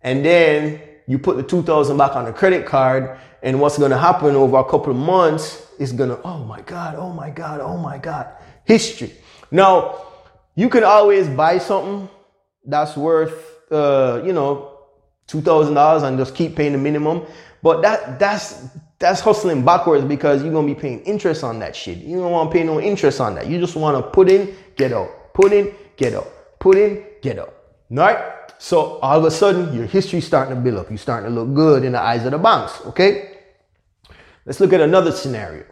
And 0.02 0.24
then 0.24 0.80
you 1.06 1.18
put 1.18 1.36
the 1.36 1.42
2000 1.42 1.96
back 1.96 2.16
on 2.16 2.24
the 2.24 2.32
credit 2.32 2.64
card. 2.64 3.18
And 3.44 3.60
what's 3.60 3.76
going 3.76 3.90
to 3.90 3.98
happen 3.98 4.34
over 4.34 4.56
a 4.56 4.64
couple 4.64 4.90
of 4.90 4.96
months 4.96 5.66
is 5.78 5.92
going 5.92 6.08
to, 6.08 6.20
oh 6.22 6.42
my 6.44 6.62
God, 6.62 6.94
oh 6.96 7.12
my 7.12 7.28
God, 7.28 7.60
oh 7.60 7.76
my 7.76 7.98
God. 7.98 8.26
History. 8.64 9.12
Now, 9.50 10.02
you 10.54 10.70
can 10.70 10.82
always 10.82 11.28
buy 11.28 11.58
something 11.58 12.08
that's 12.64 12.96
worth, 12.96 13.58
uh, 13.70 14.22
you 14.24 14.32
know, 14.32 14.78
$2,000 15.28 16.02
and 16.04 16.16
just 16.16 16.34
keep 16.34 16.56
paying 16.56 16.72
the 16.72 16.78
minimum. 16.78 17.26
But 17.62 17.82
that, 17.82 18.18
that's, 18.18 18.66
that's 18.98 19.20
hustling 19.20 19.62
backwards 19.62 20.06
because 20.06 20.42
you're 20.42 20.52
going 20.52 20.66
to 20.66 20.74
be 20.74 20.80
paying 20.80 21.00
interest 21.00 21.44
on 21.44 21.58
that 21.58 21.76
shit. 21.76 21.98
You 21.98 22.20
don't 22.20 22.30
want 22.32 22.50
to 22.50 22.56
pay 22.56 22.64
no 22.64 22.80
interest 22.80 23.20
on 23.20 23.34
that. 23.34 23.46
You 23.46 23.60
just 23.60 23.76
want 23.76 24.02
to 24.02 24.10
put 24.10 24.30
in, 24.30 24.56
get 24.76 24.94
out, 24.94 25.34
put 25.34 25.52
in, 25.52 25.74
get 25.98 26.14
out, 26.14 26.32
put 26.60 26.78
in, 26.78 27.04
get 27.20 27.38
out. 27.38 27.54
All 27.90 27.98
right? 27.98 28.18
So 28.56 28.98
all 29.00 29.18
of 29.18 29.24
a 29.26 29.30
sudden, 29.30 29.76
your 29.76 29.84
history's 29.84 30.26
starting 30.26 30.54
to 30.54 30.60
build 30.62 30.78
up. 30.78 30.88
You're 30.88 30.96
starting 30.96 31.28
to 31.28 31.34
look 31.42 31.54
good 31.54 31.84
in 31.84 31.92
the 31.92 32.00
eyes 32.00 32.24
of 32.24 32.30
the 32.30 32.38
banks. 32.38 32.80
Okay? 32.86 33.33
Let's 34.46 34.60
look 34.60 34.72
at 34.72 34.80
another 34.80 35.10
scenario. 35.10 35.64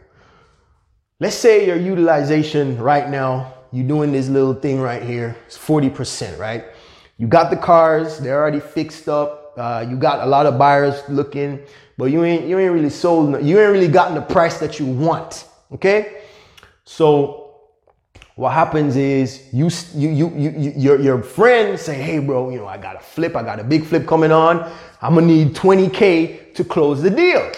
Let's 1.21 1.37
say 1.37 1.67
your 1.67 1.77
utilization 1.77 2.79
right 2.79 3.09
now, 3.09 3.55
you're 3.71 3.87
doing 3.87 4.13
this 4.13 4.29
little 4.29 4.55
thing 4.55 4.81
right 4.81 5.03
here, 5.03 5.37
it's 5.47 5.59
40%, 5.59 6.39
right? 6.39 6.65
You 7.19 7.27
got 7.27 7.51
the 7.51 7.57
cars, 7.57 8.19
they're 8.19 8.41
already 8.41 8.61
fixed 8.61 9.09
up. 9.09 9.53
Uh, 9.57 9.85
you 9.89 9.97
got 9.97 10.21
a 10.21 10.27
lot 10.27 10.47
of 10.47 10.59
buyers 10.59 11.03
looking, 11.09 11.61
but 11.99 12.07
you 12.07 12.25
ain't 12.25 12.47
you 12.47 12.59
ain't 12.59 12.73
really 12.73 12.91
sold. 12.91 13.45
You 13.45 13.61
ain't 13.61 13.71
really 13.71 13.89
gotten 13.89 14.15
the 14.15 14.23
price 14.23 14.59
that 14.59 14.81
you 14.81 14.87
want. 14.87 15.45
Okay, 15.73 16.23
so 16.85 17.61
what 18.37 18.53
happens 18.55 18.97
is 18.97 19.53
you 19.53 19.69
you 19.95 20.09
you, 20.09 20.29
you 20.37 20.73
your 20.75 20.99
your 20.99 21.23
friends 21.23 21.83
say, 21.83 22.01
hey 22.01 22.19
bro, 22.19 22.49
you 22.49 22.59
know 22.59 22.67
I 22.67 22.79
got 22.79 22.97
a 22.97 23.01
flip, 23.01 23.37
I 23.37 23.43
got 23.43 23.61
a 23.61 23.65
big 23.65 23.85
flip 23.85 24.07
coming 24.07 24.33
on. 24.33 24.73
I'm 25.03 25.15
gonna 25.15 25.27
need 25.27 25.55
20k 25.55 26.55
to 26.55 26.65
close 26.65 27.03
the 27.03 27.11
deal. 27.11 27.53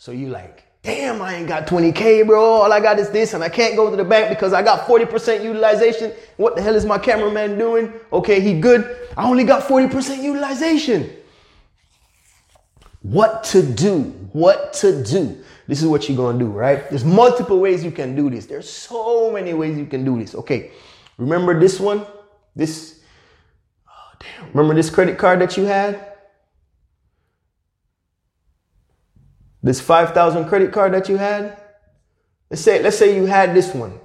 So 0.00 0.12
you 0.12 0.30
like, 0.30 0.64
damn, 0.82 1.20
I 1.20 1.34
ain't 1.34 1.46
got 1.46 1.66
20k, 1.66 2.26
bro. 2.26 2.42
All 2.42 2.72
I 2.72 2.80
got 2.80 2.98
is 2.98 3.10
this, 3.10 3.34
and 3.34 3.44
I 3.44 3.50
can't 3.50 3.76
go 3.76 3.90
to 3.90 3.96
the 3.96 4.02
bank 4.02 4.30
because 4.30 4.54
I 4.54 4.62
got 4.62 4.86
40% 4.86 5.44
utilization. 5.44 6.14
What 6.38 6.56
the 6.56 6.62
hell 6.62 6.74
is 6.74 6.86
my 6.86 6.96
cameraman 6.96 7.58
doing? 7.58 7.92
Okay, 8.10 8.40
he 8.40 8.58
good. 8.58 9.08
I 9.14 9.28
only 9.28 9.44
got 9.44 9.64
40% 9.64 10.22
utilization. 10.22 11.14
What 13.02 13.44
to 13.52 13.62
do? 13.62 14.04
What 14.32 14.72
to 14.80 15.04
do? 15.04 15.44
This 15.68 15.82
is 15.82 15.86
what 15.86 16.08
you're 16.08 16.16
gonna 16.16 16.38
do, 16.38 16.46
right? 16.46 16.88
There's 16.88 17.04
multiple 17.04 17.60
ways 17.60 17.84
you 17.84 17.90
can 17.90 18.16
do 18.16 18.30
this. 18.30 18.46
There's 18.46 18.70
so 18.70 19.30
many 19.30 19.52
ways 19.52 19.76
you 19.76 19.84
can 19.84 20.02
do 20.02 20.18
this. 20.18 20.34
Okay, 20.34 20.70
remember 21.18 21.60
this 21.60 21.78
one? 21.78 22.06
This, 22.56 23.02
oh 23.86 24.12
damn, 24.18 24.48
remember 24.48 24.72
this 24.72 24.88
credit 24.88 25.18
card 25.18 25.42
that 25.42 25.58
you 25.58 25.64
had? 25.64 26.09
This 29.62 29.80
5,000 29.80 30.48
credit 30.48 30.72
card 30.72 30.94
that 30.94 31.08
you 31.08 31.16
had? 31.16 31.60
Let's 32.50 32.62
say, 32.62 32.82
let's 32.82 32.98
say 32.98 33.14
you 33.14 33.26
had 33.26 33.54
this 33.54 33.74
one. 33.74 34.00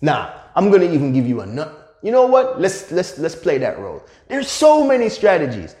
Now, 0.00 0.42
I'm 0.54 0.70
gonna 0.70 0.86
even 0.86 1.12
give 1.12 1.26
you 1.26 1.40
a 1.40 1.46
nut. 1.46 1.98
You 2.02 2.12
know 2.12 2.26
what? 2.26 2.60
Let's 2.60 2.90
let's 2.90 3.18
let's 3.18 3.34
play 3.34 3.58
that 3.58 3.78
role. 3.78 4.02
There's 4.28 4.50
so 4.50 4.86
many 4.86 5.08
strategies. 5.08 5.76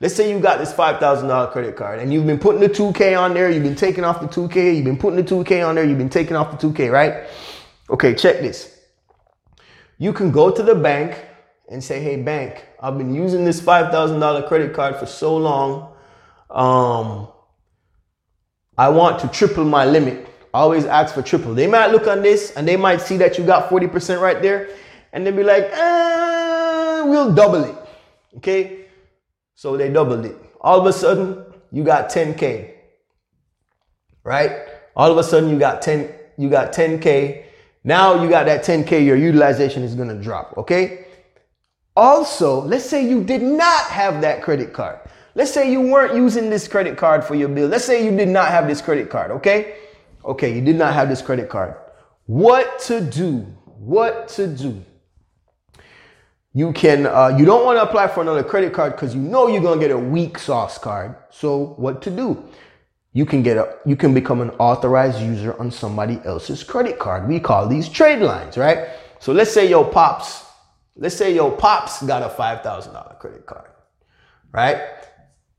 Let's 0.00 0.14
say 0.14 0.30
you 0.30 0.38
got 0.40 0.58
this 0.58 0.74
$5,000 0.74 1.52
credit 1.52 1.74
card 1.74 2.00
and 2.00 2.12
you've 2.12 2.26
been 2.26 2.38
putting 2.38 2.60
the 2.60 2.68
2K 2.68 3.18
on 3.18 3.32
there, 3.32 3.50
you've 3.50 3.62
been 3.62 3.74
taking 3.74 4.04
off 4.04 4.20
the 4.20 4.26
2K, 4.26 4.76
you've 4.76 4.84
been 4.84 4.98
putting 4.98 5.16
the 5.16 5.22
2K 5.22 5.66
on 5.66 5.74
there, 5.74 5.84
you've 5.84 5.96
been 5.96 6.10
taking 6.10 6.36
off 6.36 6.58
the 6.58 6.68
2K, 6.68 6.92
right? 6.92 7.26
Okay, 7.88 8.14
check 8.14 8.40
this. 8.40 8.78
You 9.96 10.12
can 10.12 10.30
go 10.30 10.50
to 10.50 10.62
the 10.62 10.74
bank 10.74 11.24
and 11.70 11.82
say, 11.82 12.02
hey, 12.02 12.16
bank, 12.16 12.66
I've 12.78 12.98
been 12.98 13.14
using 13.14 13.46
this 13.46 13.58
$5,000 13.58 14.48
credit 14.48 14.74
card 14.74 14.96
for 14.96 15.06
so 15.06 15.34
long. 15.34 15.94
Um, 16.50 17.28
I 18.78 18.88
want 18.88 19.18
to 19.20 19.28
triple 19.28 19.64
my 19.64 19.84
limit. 19.84 20.28
Always 20.52 20.84
ask 20.84 21.14
for 21.14 21.22
triple. 21.22 21.54
They 21.54 21.66
might 21.66 21.88
look 21.88 22.06
on 22.06 22.22
this 22.22 22.52
and 22.52 22.66
they 22.66 22.76
might 22.76 23.00
see 23.00 23.16
that 23.18 23.38
you 23.38 23.44
got 23.44 23.68
40% 23.68 24.20
right 24.20 24.40
there 24.40 24.70
and 25.12 25.26
they'll 25.26 25.36
be 25.36 25.42
like, 25.42 25.64
eh, 25.64 27.02
we'll 27.04 27.32
double 27.34 27.64
it. 27.64 27.76
Okay? 28.38 28.86
So 29.54 29.76
they 29.76 29.90
doubled 29.90 30.24
it. 30.24 30.36
All 30.60 30.80
of 30.80 30.86
a 30.86 30.92
sudden, 30.92 31.44
you 31.72 31.84
got 31.84 32.10
10K. 32.10 32.74
Right? 34.24 34.52
All 34.94 35.10
of 35.10 35.18
a 35.18 35.24
sudden 35.24 35.50
you 35.50 35.58
got 35.58 35.82
10, 35.82 36.10
you 36.36 36.48
got 36.48 36.72
10K. 36.72 37.44
Now 37.84 38.22
you 38.22 38.28
got 38.28 38.46
that 38.46 38.64
10K, 38.64 39.04
your 39.04 39.16
utilization 39.16 39.82
is 39.82 39.94
gonna 39.94 40.20
drop, 40.20 40.54
okay? 40.56 41.06
Also, 41.96 42.60
let's 42.62 42.84
say 42.84 43.08
you 43.08 43.22
did 43.24 43.42
not 43.42 43.84
have 43.86 44.20
that 44.22 44.42
credit 44.42 44.72
card. 44.72 44.98
Let's 45.36 45.52
say 45.52 45.70
you 45.70 45.82
weren't 45.82 46.16
using 46.16 46.48
this 46.48 46.66
credit 46.66 46.96
card 46.96 47.22
for 47.22 47.34
your 47.34 47.50
bill. 47.50 47.68
Let's 47.68 47.84
say 47.84 48.02
you 48.02 48.16
did 48.16 48.28
not 48.28 48.48
have 48.48 48.66
this 48.66 48.80
credit 48.80 49.10
card, 49.10 49.30
okay? 49.32 49.76
Okay, 50.24 50.54
you 50.54 50.62
did 50.62 50.76
not 50.76 50.94
have 50.94 51.10
this 51.10 51.20
credit 51.20 51.50
card. 51.50 51.74
What 52.24 52.78
to 52.88 53.02
do? 53.02 53.40
What 53.76 54.28
to 54.28 54.46
do? 54.46 54.82
You 56.54 56.72
can, 56.72 57.04
uh, 57.04 57.36
you 57.38 57.44
don't 57.44 57.66
want 57.66 57.76
to 57.76 57.82
apply 57.82 58.08
for 58.08 58.22
another 58.22 58.42
credit 58.42 58.72
card 58.72 58.92
because 58.92 59.14
you 59.14 59.20
know 59.20 59.46
you're 59.46 59.60
going 59.60 59.78
to 59.78 59.86
get 59.86 59.94
a 59.94 59.98
weak 59.98 60.38
sauce 60.38 60.78
card. 60.78 61.14
So 61.28 61.74
what 61.76 62.00
to 62.02 62.10
do? 62.10 62.42
You 63.12 63.26
can 63.26 63.42
get 63.42 63.58
a, 63.58 63.76
you 63.84 63.94
can 63.94 64.14
become 64.14 64.40
an 64.40 64.52
authorized 64.52 65.20
user 65.20 65.54
on 65.60 65.70
somebody 65.70 66.18
else's 66.24 66.64
credit 66.64 66.98
card. 66.98 67.28
We 67.28 67.40
call 67.40 67.68
these 67.68 67.90
trade 67.90 68.20
lines, 68.20 68.56
right? 68.56 68.88
So 69.18 69.34
let's 69.34 69.52
say 69.52 69.68
your 69.68 69.84
pops, 69.84 70.46
let's 70.96 71.14
say 71.14 71.34
your 71.34 71.52
pops 71.52 72.02
got 72.04 72.22
a 72.22 72.34
$5,000 72.34 73.18
credit 73.18 73.44
card, 73.44 73.68
right? 74.50 74.78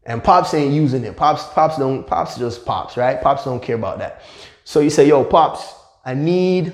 And 0.08 0.24
pops 0.24 0.54
ain't 0.54 0.74
using 0.74 1.04
it. 1.04 1.18
Pops, 1.18 1.44
pops 1.48 1.78
don't, 1.78 2.08
pops 2.08 2.38
just 2.38 2.66
pops, 2.66 2.96
right? 2.96 3.22
Pops 3.22 3.44
don't 3.44 3.62
care 3.62 3.76
about 3.76 4.00
that. 4.00 4.22
So 4.64 4.80
you 4.80 4.90
say, 4.90 5.08
yo, 5.08 5.26
pops, 5.26 5.76
I 6.06 6.14
need, 6.14 6.74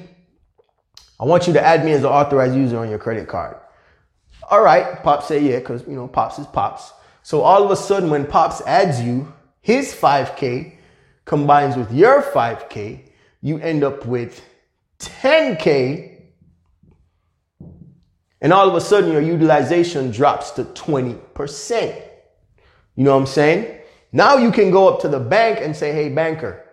I 1.20 1.26
want 1.26 1.48
you 1.48 1.54
to 1.54 1.62
add 1.62 1.84
me 1.84 1.94
as 1.94 2.02
an 2.02 2.10
authorized 2.10 2.56
user 2.56 2.78
on 2.78 2.92
your 2.92 3.00
credit 3.00 3.28
card. 3.28 3.58
All 4.50 4.64
right, 4.64 5.02
Pops 5.02 5.28
say 5.28 5.40
yeah, 5.40 5.60
because 5.60 5.88
you 5.88 5.96
know 5.96 6.08
Pops 6.08 6.38
is 6.38 6.46
Pops. 6.46 6.92
So 7.24 7.42
all 7.42 7.64
of 7.64 7.72
a 7.72 7.76
sudden, 7.76 8.10
when 8.10 8.28
Pops 8.28 8.62
adds 8.68 9.02
you, 9.02 9.34
his 9.62 9.94
5K 9.94 10.76
combines 11.26 11.76
with 11.76 11.92
your 11.92 12.22
5K, 12.22 13.10
you 13.42 13.58
end 13.60 13.84
up 13.84 14.06
with 14.06 14.44
10K. 15.00 16.22
And 18.42 18.52
all 18.52 18.68
of 18.68 18.76
a 18.76 18.82
sudden, 18.82 19.12
your 19.12 19.22
utilization 19.22 20.12
drops 20.12 20.52
to 20.52 20.66
20%. 20.66 22.04
You 22.96 23.04
know 23.04 23.14
what 23.14 23.22
I'm 23.22 23.28
saying? 23.28 23.80
Now 24.12 24.38
you 24.38 24.52
can 24.52 24.72
go 24.72 24.88
up 24.88 25.02
to 25.02 25.08
the 25.08 25.20
bank 25.20 25.60
and 25.62 25.76
say, 25.76 25.92
hey, 25.92 26.10
banker, 26.10 26.64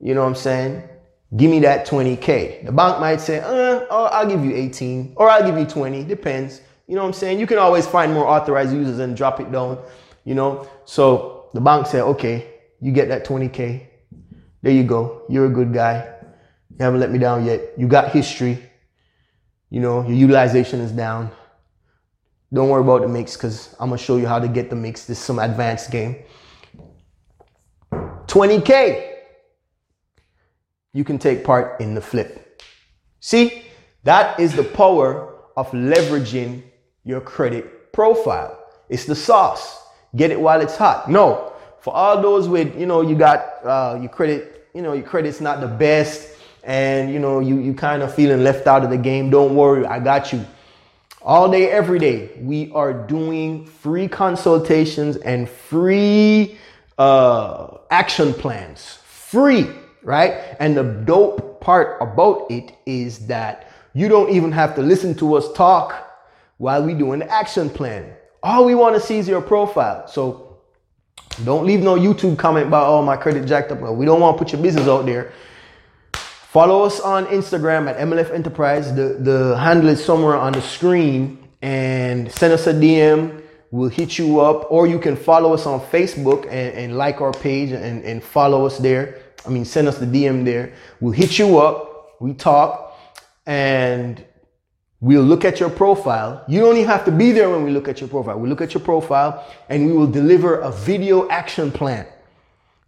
you 0.00 0.14
know 0.14 0.22
what 0.22 0.28
I'm 0.28 0.34
saying? 0.36 0.88
Give 1.36 1.50
me 1.50 1.60
that 1.60 1.86
20K. 1.86 2.64
The 2.66 2.72
bank 2.72 3.00
might 3.00 3.20
say, 3.20 3.40
uh, 3.40 3.86
oh, 3.90 4.08
I'll 4.12 4.28
give 4.28 4.44
you 4.44 4.54
18 4.54 5.14
or 5.16 5.28
I'll 5.28 5.44
give 5.44 5.58
you 5.58 5.66
20. 5.66 6.04
Depends. 6.04 6.62
You 6.86 6.94
know 6.94 7.02
what 7.02 7.08
I'm 7.08 7.12
saying? 7.12 7.38
You 7.38 7.46
can 7.46 7.58
always 7.58 7.86
find 7.86 8.14
more 8.14 8.26
authorized 8.26 8.72
users 8.72 8.98
and 9.00 9.16
drop 9.16 9.40
it 9.40 9.52
down, 9.52 9.78
you 10.24 10.34
know? 10.34 10.66
So 10.86 11.50
the 11.52 11.60
bank 11.60 11.86
said, 11.86 12.02
okay, 12.02 12.46
you 12.80 12.92
get 12.92 13.08
that 13.08 13.26
20K. 13.26 13.86
There 14.62 14.72
you 14.72 14.84
go. 14.84 15.22
You're 15.28 15.46
a 15.46 15.50
good 15.50 15.74
guy. 15.74 16.14
You 16.70 16.76
haven't 16.78 17.00
let 17.00 17.10
me 17.10 17.18
down 17.18 17.44
yet. 17.44 17.72
You 17.76 17.88
got 17.88 18.12
history. 18.12 18.62
You 19.68 19.80
know, 19.80 20.02
your 20.02 20.16
utilization 20.16 20.80
is 20.80 20.92
down. 20.92 21.30
Don't 22.52 22.68
worry 22.68 22.82
about 22.82 23.02
the 23.02 23.08
mix 23.08 23.36
because 23.36 23.74
I'm 23.78 23.88
going 23.88 23.98
to 23.98 24.04
show 24.04 24.16
you 24.16 24.26
how 24.26 24.38
to 24.38 24.48
get 24.48 24.70
the 24.70 24.76
mix. 24.76 25.04
This 25.04 25.18
is 25.18 25.24
some 25.24 25.38
advanced 25.38 25.90
game. 25.90 26.16
20K 27.92 29.08
you 30.92 31.04
can 31.04 31.18
take 31.18 31.44
part 31.44 31.80
in 31.80 31.94
the 31.94 32.00
flip. 32.00 32.62
See, 33.20 33.62
that 34.04 34.40
is 34.40 34.54
the 34.54 34.64
power 34.64 35.34
of 35.56 35.70
leveraging 35.70 36.62
your 37.04 37.20
credit 37.20 37.92
profile. 37.92 38.58
It's 38.88 39.04
the 39.04 39.14
sauce. 39.14 39.82
get 40.16 40.30
it 40.30 40.40
while 40.40 40.60
it's 40.60 40.76
hot. 40.76 41.10
No, 41.10 41.52
for 41.80 41.94
all 41.94 42.20
those 42.22 42.48
with, 42.48 42.78
you 42.78 42.86
know, 42.86 43.02
you 43.02 43.14
got 43.14 43.64
uh, 43.64 43.98
your 44.00 44.08
credit, 44.08 44.68
you 44.74 44.82
know, 44.82 44.94
your 44.94 45.04
credit's 45.04 45.40
not 45.40 45.60
the 45.60 45.68
best 45.68 46.34
and, 46.64 47.12
you 47.12 47.18
know, 47.18 47.40
you, 47.40 47.58
you 47.58 47.74
kind 47.74 48.02
of 48.02 48.14
feeling 48.14 48.42
left 48.42 48.66
out 48.66 48.82
of 48.82 48.90
the 48.90 48.96
game. 48.96 49.30
Don't 49.30 49.54
worry, 49.54 49.84
I 49.86 50.00
got 50.00 50.32
you. 50.32 50.44
All 51.22 51.50
day, 51.50 51.68
every 51.68 51.98
day, 51.98 52.30
we 52.40 52.70
are 52.72 52.92
doing 52.92 53.66
free 53.66 54.06
consultations 54.06 55.16
and 55.16 55.48
free 55.48 56.56
uh, 56.96 57.78
action 57.90 58.32
plans. 58.32 59.00
Free, 59.04 59.68
right? 60.04 60.56
And 60.60 60.76
the 60.76 60.84
dope 60.84 61.60
part 61.60 62.00
about 62.00 62.46
it 62.50 62.72
is 62.86 63.26
that 63.26 63.72
you 63.94 64.08
don't 64.08 64.30
even 64.30 64.52
have 64.52 64.76
to 64.76 64.82
listen 64.82 65.12
to 65.16 65.34
us 65.34 65.52
talk 65.54 66.22
while 66.58 66.84
we 66.84 66.94
doing 66.94 67.18
the 67.18 67.30
action 67.30 67.68
plan. 67.68 68.14
All 68.44 68.64
we 68.64 68.76
want 68.76 68.94
to 68.94 69.00
see 69.00 69.18
is 69.18 69.26
your 69.26 69.42
profile. 69.42 70.06
So 70.06 70.58
don't 71.44 71.66
leave 71.66 71.80
no 71.80 71.96
YouTube 71.96 72.38
comment 72.38 72.68
about, 72.68 72.86
oh, 72.86 73.02
my 73.02 73.16
credit 73.16 73.44
jacked 73.44 73.72
up. 73.72 73.80
We 73.80 74.06
don't 74.06 74.20
want 74.20 74.38
to 74.38 74.44
put 74.44 74.52
your 74.52 74.62
business 74.62 74.86
out 74.86 75.04
there. 75.04 75.32
Follow 76.58 76.82
us 76.82 76.98
on 76.98 77.26
Instagram 77.26 77.88
at 77.88 77.98
MLF 77.98 78.34
Enterprise. 78.34 78.92
The, 78.92 79.16
the 79.20 79.56
handle 79.56 79.90
is 79.90 80.04
somewhere 80.04 80.34
on 80.34 80.54
the 80.54 80.60
screen. 80.60 81.38
And 81.62 82.32
send 82.32 82.52
us 82.52 82.66
a 82.66 82.74
DM. 82.74 83.44
We'll 83.70 83.90
hit 83.90 84.18
you 84.18 84.40
up. 84.40 84.66
Or 84.68 84.88
you 84.88 84.98
can 84.98 85.14
follow 85.14 85.54
us 85.54 85.66
on 85.66 85.78
Facebook 85.80 86.46
and, 86.46 86.74
and 86.74 86.98
like 86.98 87.20
our 87.20 87.30
page 87.30 87.70
and, 87.70 88.02
and 88.02 88.20
follow 88.20 88.66
us 88.66 88.76
there. 88.78 89.20
I 89.46 89.50
mean, 89.50 89.64
send 89.64 89.86
us 89.86 89.98
the 89.98 90.06
DM 90.06 90.44
there. 90.44 90.72
We'll 91.00 91.12
hit 91.12 91.38
you 91.38 91.58
up. 91.58 92.16
We 92.20 92.34
talk. 92.34 92.98
And 93.46 94.24
We'll 95.00 95.22
look 95.22 95.44
at 95.44 95.60
your 95.60 95.70
profile. 95.70 96.44
You 96.48 96.58
don't 96.58 96.76
even 96.76 96.88
have 96.88 97.04
to 97.04 97.12
be 97.12 97.30
there 97.30 97.48
when 97.50 97.62
we 97.62 97.70
look 97.70 97.86
at 97.86 98.00
your 98.00 98.08
profile. 98.08 98.36
We 98.36 98.48
look 98.48 98.60
at 98.60 98.74
your 98.74 98.82
profile 98.82 99.46
and 99.68 99.86
we 99.86 99.92
will 99.92 100.10
deliver 100.10 100.58
a 100.58 100.72
video 100.72 101.28
action 101.28 101.70
plan 101.70 102.04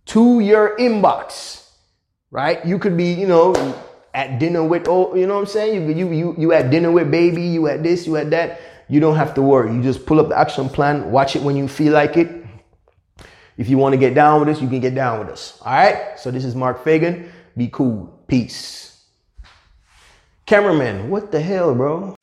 to 0.07 0.41
your 0.41 0.77
inbox, 0.77 1.60
right? 2.31 2.65
You 2.65 2.79
could 2.79 2.97
be, 2.97 3.13
you 3.13 3.27
know, 3.27 3.55
at 4.15 4.39
dinner 4.39 4.65
with, 4.65 4.89
oh, 4.89 5.15
you 5.15 5.27
know 5.27 5.35
what 5.35 5.41
I'm 5.41 5.47
saying? 5.47 5.89
You, 5.89 5.95
you, 5.95 6.13
you, 6.13 6.35
you 6.39 6.53
at 6.53 6.71
dinner 6.71 6.91
with 6.91 7.11
baby, 7.11 7.43
you 7.43 7.69
at 7.69 7.83
this, 7.83 8.07
you 8.07 8.17
at 8.17 8.31
that. 8.31 8.61
You 8.89 8.99
don't 8.99 9.17
have 9.17 9.35
to 9.35 9.43
worry. 9.43 9.73
You 9.73 9.83
just 9.83 10.05
pull 10.05 10.19
up 10.19 10.29
the 10.29 10.39
action 10.39 10.69
plan, 10.69 11.13
watch 11.13 11.37
it 11.37 11.43
when 11.43 11.57
you 11.57 11.69
feel 11.69 11.93
like 11.93 12.17
it. 12.17 12.45
If 13.57 13.69
you 13.69 13.79
want 13.79 13.93
to 13.93 13.99
get 13.99 14.15
down 14.15 14.41
with 14.41 14.49
us, 14.49 14.63
you 14.63 14.69
can 14.69 14.81
get 14.81 14.95
down 14.95 15.21
with 15.21 15.29
us. 15.29 15.61
All 15.65 15.73
right. 15.73 16.19
So 16.19 16.31
this 16.31 16.45
is 16.45 16.55
Mark 16.55 16.83
Fagan. 16.83 17.31
Be 17.57 17.69
cool. 17.69 18.23
Peace. 18.27 19.05
Cameraman, 20.47 21.11
what 21.11 21.31
the 21.31 21.41
hell, 21.41 21.75
bro? 21.75 22.17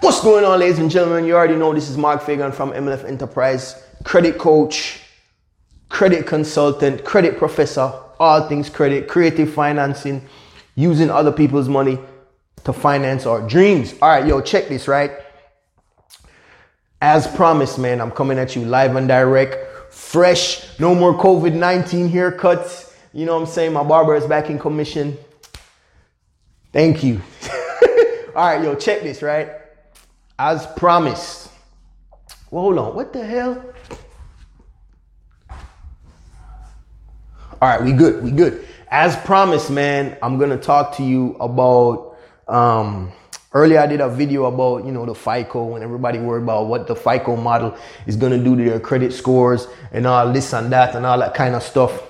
What's 0.00 0.20
going 0.22 0.44
on, 0.44 0.60
ladies 0.60 0.78
and 0.78 0.90
gentlemen? 0.90 1.24
You 1.24 1.34
already 1.34 1.56
know 1.56 1.74
this 1.74 1.90
is 1.90 1.96
Mark 1.96 2.22
Fagan 2.22 2.52
from 2.52 2.70
MLF 2.72 3.04
Enterprise, 3.04 3.82
credit 4.04 4.38
coach, 4.38 5.00
credit 5.90 6.26
consultant, 6.26 7.04
credit 7.04 7.36
professor, 7.36 7.92
all 8.18 8.48
things 8.48 8.70
credit, 8.70 9.08
creative 9.08 9.52
financing, 9.52 10.26
using 10.74 11.10
other 11.10 11.32
people's 11.32 11.68
money 11.68 11.98
to 12.64 12.72
finance 12.72 13.26
our 13.26 13.46
dreams. 13.46 13.94
All 14.00 14.08
right, 14.08 14.26
yo, 14.26 14.40
check 14.40 14.68
this, 14.68 14.88
right? 14.88 15.10
As 17.02 17.26
promised, 17.26 17.78
man, 17.78 18.00
I'm 18.00 18.10
coming 18.10 18.38
at 18.38 18.56
you 18.56 18.64
live 18.64 18.96
and 18.96 19.08
direct, 19.08 19.92
fresh, 19.92 20.78
no 20.78 20.94
more 20.94 21.14
COVID 21.14 21.54
19 21.54 22.08
haircuts. 22.08 22.94
You 23.12 23.26
know 23.26 23.34
what 23.34 23.42
I'm 23.42 23.46
saying? 23.46 23.72
My 23.72 23.82
barber 23.82 24.14
is 24.14 24.26
back 24.26 24.48
in 24.48 24.58
commission. 24.58 25.18
Thank 26.72 27.02
you. 27.02 27.20
All 28.36 28.46
right, 28.46 28.62
yo, 28.62 28.74
check 28.76 29.02
this, 29.02 29.22
right? 29.22 29.50
As 30.38 30.66
promised. 30.76 31.50
Well, 32.50 32.62
hold 32.62 32.78
on. 32.78 32.94
What 32.94 33.12
the 33.12 33.24
hell? 33.24 33.64
All 37.62 37.68
right, 37.68 37.82
we 37.82 37.92
good. 37.92 38.24
We 38.24 38.30
good. 38.30 38.66
As 38.90 39.16
promised, 39.16 39.70
man, 39.70 40.16
I'm 40.22 40.38
gonna 40.38 40.56
talk 40.56 40.96
to 40.96 41.02
you 41.02 41.36
about. 41.38 42.16
Um, 42.48 43.12
earlier, 43.52 43.80
I 43.80 43.86
did 43.86 44.00
a 44.00 44.08
video 44.08 44.46
about 44.46 44.86
you 44.86 44.92
know 44.92 45.04
the 45.04 45.14
FICO 45.14 45.74
and 45.74 45.84
everybody 45.84 46.18
worried 46.18 46.44
about 46.44 46.68
what 46.68 46.86
the 46.86 46.96
FICO 46.96 47.36
model 47.36 47.76
is 48.06 48.16
gonna 48.16 48.42
do 48.42 48.56
to 48.56 48.64
their 48.64 48.80
credit 48.80 49.12
scores 49.12 49.68
and 49.92 50.06
all 50.06 50.32
this 50.32 50.54
and 50.54 50.72
that 50.72 50.94
and 50.94 51.04
all 51.04 51.18
that 51.18 51.34
kind 51.34 51.54
of 51.54 51.62
stuff. 51.62 52.02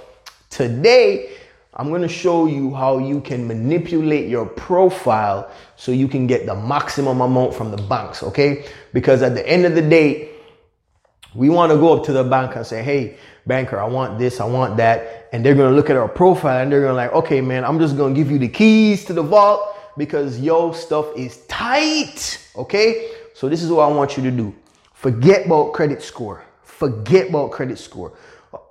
Today, 0.50 1.32
I'm 1.74 1.88
going 1.88 2.02
to 2.02 2.08
show 2.08 2.46
you 2.46 2.74
how 2.74 2.98
you 2.98 3.20
can 3.20 3.46
manipulate 3.48 4.28
your 4.28 4.44
profile 4.44 5.50
so 5.76 5.92
you 5.92 6.08
can 6.08 6.26
get 6.26 6.44
the 6.44 6.54
maximum 6.54 7.20
amount 7.20 7.54
from 7.54 7.70
the 7.70 7.76
banks, 7.76 8.22
okay? 8.22 8.66
Because 8.92 9.22
at 9.22 9.34
the 9.34 9.48
end 9.48 9.64
of 9.64 9.74
the 9.74 9.82
day, 9.82 10.30
we 11.34 11.48
want 11.48 11.70
to 11.72 11.78
go 11.78 11.96
up 11.96 12.04
to 12.06 12.12
the 12.12 12.24
bank 12.24 12.56
and 12.56 12.66
say, 12.66 12.82
hey, 12.82 13.16
banker, 13.46 13.78
I 13.78 13.86
want 13.86 14.18
this, 14.18 14.40
I 14.40 14.44
want 14.44 14.76
that. 14.78 15.28
And 15.32 15.44
they're 15.44 15.54
going 15.54 15.70
to 15.70 15.76
look 15.76 15.90
at 15.90 15.96
our 15.96 16.08
profile 16.08 16.62
and 16.62 16.72
they're 16.72 16.80
going 16.80 16.92
to 16.92 16.96
like, 16.96 17.12
okay, 17.12 17.40
man, 17.40 17.64
I'm 17.64 17.78
just 17.78 17.96
going 17.96 18.14
to 18.14 18.20
give 18.20 18.30
you 18.30 18.38
the 18.38 18.48
keys 18.48 19.04
to 19.06 19.12
the 19.12 19.22
vault 19.22 19.76
because 19.96 20.40
your 20.40 20.74
stuff 20.74 21.06
is 21.16 21.38
tight, 21.46 22.46
okay? 22.56 23.12
So 23.34 23.48
this 23.48 23.62
is 23.62 23.70
what 23.70 23.82
I 23.88 23.92
want 23.94 24.16
you 24.16 24.22
to 24.24 24.30
do. 24.30 24.54
Forget 24.94 25.46
about 25.46 25.72
credit 25.72 26.02
score. 26.02 26.44
Forget 26.62 27.30
about 27.30 27.52
credit 27.52 27.78
score. 27.78 28.12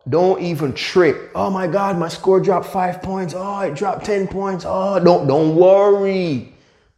Don't 0.08 0.42
even 0.42 0.74
trip. 0.74 1.32
Oh 1.36 1.50
my 1.50 1.68
God, 1.68 1.98
my 1.98 2.08
score 2.08 2.40
dropped 2.40 2.66
five 2.66 3.02
points. 3.02 3.34
Oh, 3.38 3.60
it 3.62 3.76
dropped 3.76 4.06
10 4.06 4.28
points. 4.28 4.66
Oh, 4.68 5.04
don't, 5.04 5.28
don't 5.28 5.56
worry. 5.56 6.54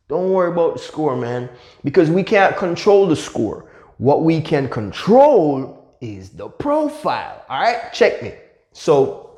Don't 0.07 0.31
worry 0.31 0.51
about 0.51 0.73
the 0.73 0.79
score, 0.79 1.15
man, 1.15 1.49
because 1.83 2.09
we 2.09 2.23
can't 2.23 2.57
control 2.57 3.07
the 3.07 3.15
score. 3.15 3.70
What 4.01 4.23
we 4.23 4.41
can 4.41 4.67
control 4.67 5.95
is 6.01 6.31
the 6.31 6.49
profile. 6.49 7.45
All 7.47 7.61
right, 7.61 7.93
check 7.93 8.23
me. 8.23 8.33
So, 8.73 9.37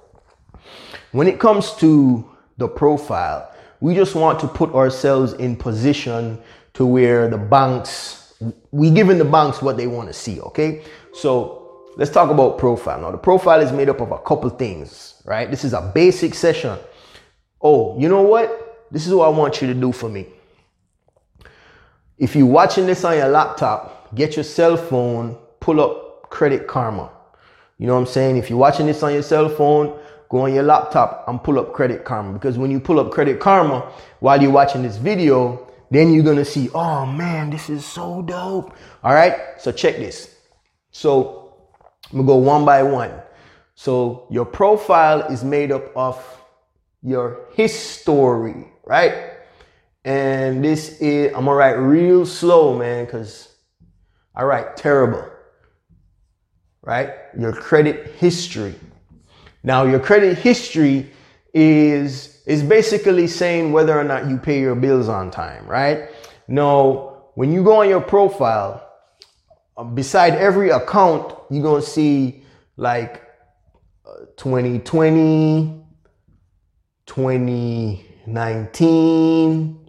when 1.12 1.28
it 1.28 1.38
comes 1.38 1.73
to 1.80 2.23
the 2.56 2.69
profile, 2.69 3.54
we 3.82 3.93
just 3.93 4.15
want 4.15 4.39
to 4.39 4.47
put 4.47 4.73
ourselves 4.73 5.34
in 5.34 5.58
position 5.58 6.41
to 6.76 6.86
where 6.86 7.28
the 7.28 7.38
banks, 7.38 8.36
we 8.71 8.89
giving 8.89 9.17
the 9.17 9.26
banks 9.26 9.62
what 9.62 9.76
they 9.76 9.88
want 9.88 10.08
to 10.08 10.13
see. 10.13 10.39
Okay, 10.39 10.86
so 11.12 11.89
let's 11.97 12.10
talk 12.10 12.30
about 12.30 12.58
profile. 12.58 13.02
Now, 13.02 13.12
the 13.12 13.17
profile 13.17 13.60
is 13.60 13.73
made 13.73 13.89
up 13.89 13.99
of 13.99 14.13
a 14.13 14.19
couple 14.19 14.49
things, 14.49 15.21
right? 15.26 15.52
This 15.52 15.65
is 15.65 15.73
a 15.73 15.91
basic 15.93 16.34
session. 16.34 16.80
Oh, 17.62 17.99
you 17.99 18.08
know 18.08 18.21
what? 18.21 18.88
This 18.91 19.08
is 19.08 19.13
what 19.13 19.26
I 19.26 19.30
want 19.38 19.62
you 19.62 19.67
to 19.67 19.73
do 19.73 19.91
for 19.91 20.08
me. 20.08 20.28
If 22.17 22.34
you're 22.34 22.45
watching 22.45 22.86
this 22.86 23.04
on 23.04 23.17
your 23.17 23.28
laptop, 23.28 23.92
get 24.15 24.36
your 24.36 24.43
cell 24.43 24.78
phone, 24.78 25.38
pull 25.60 25.80
up 25.82 26.30
Credit 26.30 26.67
Karma. 26.67 27.12
You 27.78 27.88
know 27.88 27.93
what 27.93 28.02
I'm 28.02 28.06
saying? 28.08 28.38
If 28.38 28.49
you're 28.49 28.60
watching 28.60 28.86
this 28.86 29.04
on 29.04 29.13
your 29.13 29.23
cell 29.23 29.49
phone, 29.49 29.99
go 30.30 30.39
on 30.39 30.54
your 30.54 30.63
laptop 30.63 31.26
and 31.28 31.43
pull 31.43 31.60
up 31.60 31.73
Credit 31.73 32.04
Karma. 32.04 32.34
Because 32.34 32.58
when 32.58 32.71
you 32.71 32.80
pull 32.80 32.99
up 32.99 33.12
Credit 33.12 33.39
Karma 33.39 33.91
while 34.19 34.41
you're 34.41 34.52
watching 34.52 34.84
this 34.84 34.97
video, 34.97 35.71
then 35.91 36.12
you're 36.12 36.23
to 36.36 36.45
see, 36.45 36.69
oh 36.73 37.06
man, 37.06 37.49
this 37.49 37.69
is 37.69 37.86
so 37.86 38.21
dope. 38.23 38.76
All 39.04 39.13
right. 39.13 39.36
So 39.60 39.71
check 39.71 39.97
this. 39.97 40.36
So 40.91 41.54
I'm 42.12 42.17
gonna 42.17 42.28
go 42.28 42.36
one 42.36 42.65
by 42.65 42.84
one. 42.84 43.12
So 43.76 44.28
your 44.30 44.45
profile 44.45 45.21
is 45.32 45.43
made 45.43 45.71
up 45.71 45.95
of 45.95 46.23
your 47.02 47.47
history, 47.54 48.67
right? 48.86 49.34
And 50.06 50.63
this 50.63 50.99
is, 50.99 51.28
I'm 51.28 51.45
gonna 51.45 51.54
write 51.54 51.73
real 51.73 52.26
slow, 52.26 52.78
man, 52.78 53.06
because 53.06 53.49
I 54.36 54.43
write 54.43 54.78
terrible, 54.78 55.28
right? 56.82 57.12
Your 57.38 57.54
credit 57.54 58.15
history. 58.15 58.76
Now, 59.63 59.86
your 59.86 60.00
credit 60.00 60.38
history 60.38 61.12
is, 61.54 62.41
is 62.46 62.63
basically 62.63 63.28
saying 63.28 63.72
whether 63.72 63.98
or 63.98 64.04
not 64.04 64.28
you 64.28 64.38
pay 64.38 64.60
your 64.60 64.76
bills 64.76 65.08
on 65.08 65.32
time, 65.32 65.65
right? 65.67 66.10
Now, 66.48 67.30
when 67.36 67.52
you 67.52 67.63
go 67.63 67.82
on 67.82 67.89
your 67.89 68.02
profile, 68.02 68.88
um, 69.78 69.96
beside 69.96 70.36
every 70.36 70.69
account, 70.69 71.34
you're 71.50 71.63
going 71.63 71.82
to 71.82 71.88
see 71.88 72.43
like 72.76 73.24
uh, 74.06 74.26
2020, 74.38 75.82
2019, 77.06 79.83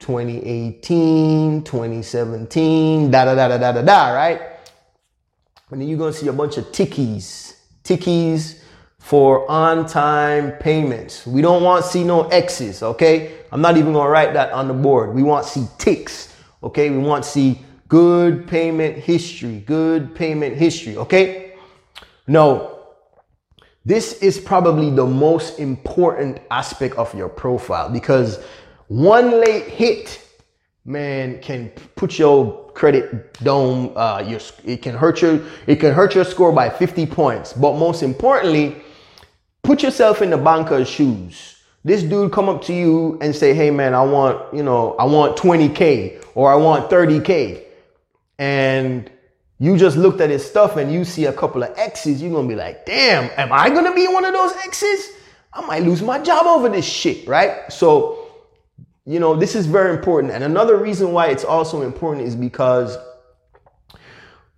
2018, 0.00 1.62
2017, 1.62 3.10
da 3.10 3.24
da 3.24 3.34
da 3.34 3.48
da 3.48 3.58
da 3.58 3.72
da 3.72 3.82
da, 3.82 4.12
right? 4.12 4.40
And 5.70 5.80
then 5.80 5.88
you're 5.88 5.98
to 6.12 6.18
see 6.18 6.28
a 6.28 6.32
bunch 6.32 6.58
of 6.58 6.72
tickies, 6.72 7.56
tickies 7.84 8.60
for 8.98 9.50
on 9.50 9.86
time 9.86 10.52
payments. 10.52 11.26
We 11.26 11.42
don't 11.42 11.62
want 11.62 11.84
to 11.84 11.90
see 11.90 12.02
no 12.02 12.26
X's, 12.28 12.82
okay? 12.82 13.38
I'm 13.52 13.60
not 13.60 13.76
even 13.76 13.92
to 14.06 14.10
write 14.10 14.34
that 14.34 14.52
on 14.52 14.68
the 14.68 14.74
board. 14.74 15.14
We 15.14 15.22
want 15.22 15.46
to 15.46 15.52
see 15.52 15.66
ticks, 15.78 16.34
okay? 16.62 16.90
We 16.90 16.98
want 16.98 17.24
to 17.24 17.30
see 17.30 17.64
Good 17.90 18.46
payment 18.46 18.98
history. 18.98 19.64
Good 19.66 20.14
payment 20.14 20.56
history. 20.56 20.96
Okay. 20.96 21.54
Now, 22.28 22.78
this 23.84 24.22
is 24.22 24.38
probably 24.38 24.90
the 24.90 25.04
most 25.04 25.58
important 25.58 26.38
aspect 26.52 26.94
of 26.96 27.12
your 27.16 27.28
profile 27.28 27.90
because 27.90 28.38
one 28.90 29.40
late 29.40 29.68
hit 29.68 30.20
man, 30.84 31.40
can 31.40 31.70
put 31.94 32.18
your 32.18 32.70
credit 32.72 33.32
dome. 33.44 33.92
Uh, 33.96 34.24
your 34.26 34.40
it 34.64 34.82
can 34.82 34.94
hurt 34.94 35.22
your 35.22 35.40
it 35.66 35.76
can 35.76 35.92
hurt 35.92 36.14
your 36.14 36.24
score 36.24 36.52
by 36.52 36.68
50 36.68 37.06
points. 37.06 37.52
But 37.52 37.76
most 37.76 38.02
importantly, 38.02 38.76
put 39.62 39.82
yourself 39.82 40.22
in 40.22 40.30
the 40.30 40.36
banker's 40.36 40.88
shoes. 40.88 41.56
This 41.84 42.02
dude 42.02 42.32
come 42.32 42.48
up 42.48 42.62
to 42.64 42.74
you 42.74 43.18
and 43.22 43.34
say, 43.34 43.54
"Hey, 43.54 43.70
man, 43.70 43.94
I 43.94 44.02
want 44.02 44.52
you 44.52 44.62
know 44.62 44.96
I 44.98 45.04
want 45.04 45.36
20k 45.36 46.22
or 46.34 46.52
I 46.52 46.56
want 46.56 46.90
30k," 46.90 47.62
and 48.38 49.10
you 49.60 49.76
just 49.76 49.96
looked 49.96 50.20
at 50.20 50.30
his 50.30 50.44
stuff 50.44 50.76
and 50.76 50.90
you 50.92 51.04
see 51.04 51.26
a 51.26 51.32
couple 51.32 51.62
of 51.62 51.70
X's, 51.76 52.22
you're 52.22 52.32
gonna 52.32 52.48
be 52.48 52.54
like, 52.54 52.86
damn, 52.86 53.30
am 53.36 53.52
I 53.52 53.68
gonna 53.68 53.94
be 53.94 54.08
one 54.08 54.24
of 54.24 54.32
those 54.32 54.52
X's? 54.64 55.10
I 55.52 55.60
might 55.66 55.82
lose 55.82 56.00
my 56.00 56.18
job 56.18 56.46
over 56.46 56.70
this 56.70 56.86
shit, 56.86 57.28
right? 57.28 57.70
So, 57.70 58.19
you 59.06 59.18
know, 59.18 59.34
this 59.34 59.54
is 59.54 59.66
very 59.66 59.90
important. 59.90 60.32
And 60.32 60.44
another 60.44 60.76
reason 60.76 61.12
why 61.12 61.28
it's 61.28 61.44
also 61.44 61.82
important 61.82 62.26
is 62.26 62.36
because 62.36 62.96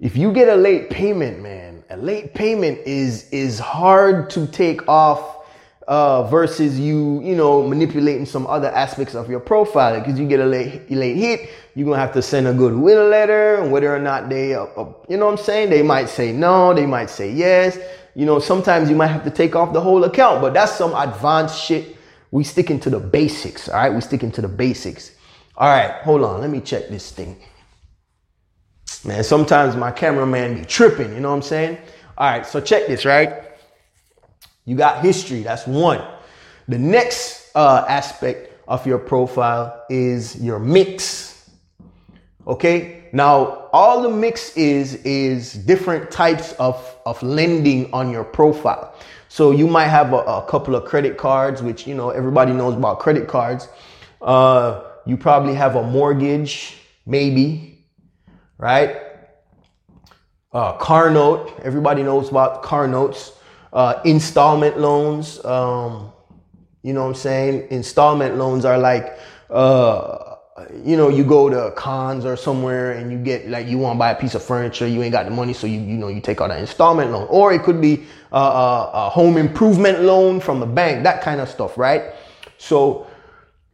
if 0.01 0.17
you 0.17 0.33
get 0.33 0.49
a 0.49 0.57
late 0.57 0.91
payment, 0.91 1.41
man, 1.41 1.85
a 1.91 1.97
late 1.97 2.35
payment 2.35 2.79
is 2.87 3.31
is 3.31 3.59
hard 3.59 4.31
to 4.31 4.47
take 4.49 4.89
off 4.89 5.33
uh, 5.89 6.23
versus 6.25 6.79
you, 6.79 7.21
you 7.23 7.37
know, 7.37 7.67
manipulating 7.67 8.27
some 8.27 8.47
other 8.47 8.69
aspects 8.69 9.15
of 9.15 9.29
your 9.31 9.41
profile. 9.41 9.99
Because 9.99 10.19
you 10.19 10.27
get 10.27 10.41
a 10.41 10.45
late, 10.45 10.91
late 10.91 11.17
hit, 11.17 11.51
you're 11.75 11.87
gonna 11.87 11.99
have 11.99 12.13
to 12.15 12.23
send 12.23 12.49
a 12.49 12.53
goodwill 12.53 13.09
letter, 13.09 13.57
and 13.57 13.71
whether 13.71 13.95
or 13.95 13.99
not 13.99 14.29
they, 14.29 14.55
uh, 14.55 14.65
uh, 14.65 14.93
you 15.09 15.17
know 15.17 15.27
what 15.27 15.39
I'm 15.39 15.45
saying? 15.45 15.71
They 15.71 15.83
might 15.83 16.09
say 16.09 16.33
no, 16.33 16.75
they 16.75 16.87
might 16.87 17.11
say 17.11 17.31
yes. 17.31 17.79
You 18.15 18.27
know, 18.27 18.39
sometimes 18.39 18.91
you 18.91 18.97
might 18.97 19.09
have 19.09 19.25
to 19.25 19.31
take 19.31 19.57
off 19.57 19.73
the 19.73 19.81
whole 19.81 20.05
account, 20.05 20.41
but 20.41 20.53
that's 20.53 20.73
some 20.73 20.95
advanced 20.95 21.63
shit. 21.63 21.97
We 22.33 22.43
sticking 22.43 22.81
to 22.81 22.91
the 22.91 22.99
basics, 22.99 23.69
all 23.69 23.77
right? 23.77 23.95
We 23.95 24.01
sticking 24.01 24.33
to 24.33 24.41
the 24.43 24.49
basics. 24.49 25.13
All 25.57 25.69
right, 25.69 26.03
hold 26.03 26.25
on, 26.25 26.41
let 26.41 26.51
me 26.51 26.61
check 26.61 26.89
this 26.89 27.13
thing. 27.13 27.41
Man, 29.05 29.23
sometimes 29.23 29.77
my 29.77 29.93
cameraman 29.93 30.59
be 30.59 30.65
tripping, 30.65 31.13
you 31.15 31.21
know 31.21 31.31
what 31.31 31.37
I'm 31.37 31.43
saying? 31.43 31.79
All 32.19 32.29
right, 32.29 32.45
so 32.45 32.61
check 32.61 32.89
this, 32.89 33.05
right? 33.05 33.53
You 34.65 34.77
got 34.77 35.05
history. 35.05 35.43
That's 35.43 35.67
one. 35.67 36.03
The 36.69 36.79
next 36.79 37.51
uh, 37.55 37.85
aspect 37.89 38.53
of 38.69 38.87
your 38.87 38.99
profile 38.99 39.85
is 39.91 40.41
your 40.41 40.59
mix. 40.59 41.51
Okay. 42.47 43.09
Now, 43.13 43.69
all 43.73 44.03
the 44.03 44.09
mix 44.09 44.57
is 44.57 44.95
is 45.05 45.53
different 45.55 46.11
types 46.11 46.53
of 46.55 46.97
of 47.05 47.23
lending 47.23 47.93
on 47.93 48.11
your 48.11 48.25
profile. 48.25 48.95
So 49.33 49.51
you 49.51 49.67
might 49.67 49.89
have 49.89 50.13
a, 50.13 50.19
a 50.19 50.45
couple 50.47 50.75
of 50.75 50.85
credit 50.85 51.17
cards, 51.17 51.63
which 51.63 51.87
you 51.87 51.95
know 51.95 52.11
everybody 52.11 52.53
knows 52.53 52.75
about 52.75 52.99
credit 52.99 53.29
cards. 53.29 53.67
Uh, 54.21 54.83
you 55.07 55.17
probably 55.17 55.55
have 55.55 55.75
a 55.75 55.83
mortgage, 55.83 56.77
maybe, 57.07 57.83
right? 58.59 58.95
Uh, 60.53 60.75
car 60.75 61.09
note. 61.09 61.59
Everybody 61.63 62.03
knows 62.03 62.29
about 62.29 62.63
car 62.63 62.87
notes 62.87 63.33
uh, 63.73 64.03
installment 64.05 64.79
loans. 64.79 65.43
Um, 65.47 66.13
you 66.83 66.93
know 66.93 67.05
what 67.05 67.09
I'm 67.09 67.15
saying? 67.15 67.69
Installment 67.71 68.37
loans 68.37 68.67
are 68.67 68.77
like, 68.77 69.19
uh, 69.49 70.22
you 70.85 70.97
know, 70.97 71.09
you 71.09 71.25
go 71.25 71.49
to 71.49 71.73
Conn's 71.77 72.25
or 72.25 72.37
somewhere 72.37 72.93
and 72.93 73.11
you 73.11 73.19
get 73.19 73.49
like 73.49 73.67
you 73.67 73.79
want 73.79 73.97
to 73.97 73.99
buy 73.99 74.11
a 74.11 74.15
piece 74.15 74.35
of 74.35 74.43
furniture, 74.43 74.87
you 74.87 75.03
ain't 75.03 75.13
got 75.13 75.25
the 75.25 75.31
money, 75.31 75.55
so 75.55 75.67
you 75.67 75.81
you 75.81 75.97
know 75.97 76.09
you 76.09 76.21
take 76.21 76.41
out 76.41 76.51
an 76.51 76.59
installment 76.59 77.11
loan, 77.11 77.27
or 77.31 77.53
it 77.53 77.63
could 77.63 77.81
be 77.81 78.05
a, 78.33 78.39
a, 78.39 78.91
a 78.93 79.11
home 79.11 79.39
improvement 79.39 80.03
loan 80.03 80.41
from 80.41 80.61
the 80.61 80.67
bank, 80.67 81.05
that 81.05 81.23
kind 81.23 81.41
of 81.41 81.49
stuff, 81.49 81.79
right? 81.79 82.15
So 82.59 83.07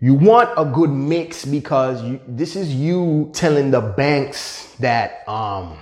you 0.01 0.14
want 0.14 0.51
a 0.57 0.64
good 0.64 0.91
mix 0.91 1.45
because 1.45 2.03
you, 2.05 2.21
this 2.29 2.55
is 2.55 2.73
you 2.73 3.31
telling 3.35 3.73
the 3.73 3.81
banks 3.81 4.73
that 4.77 5.29
um, 5.29 5.79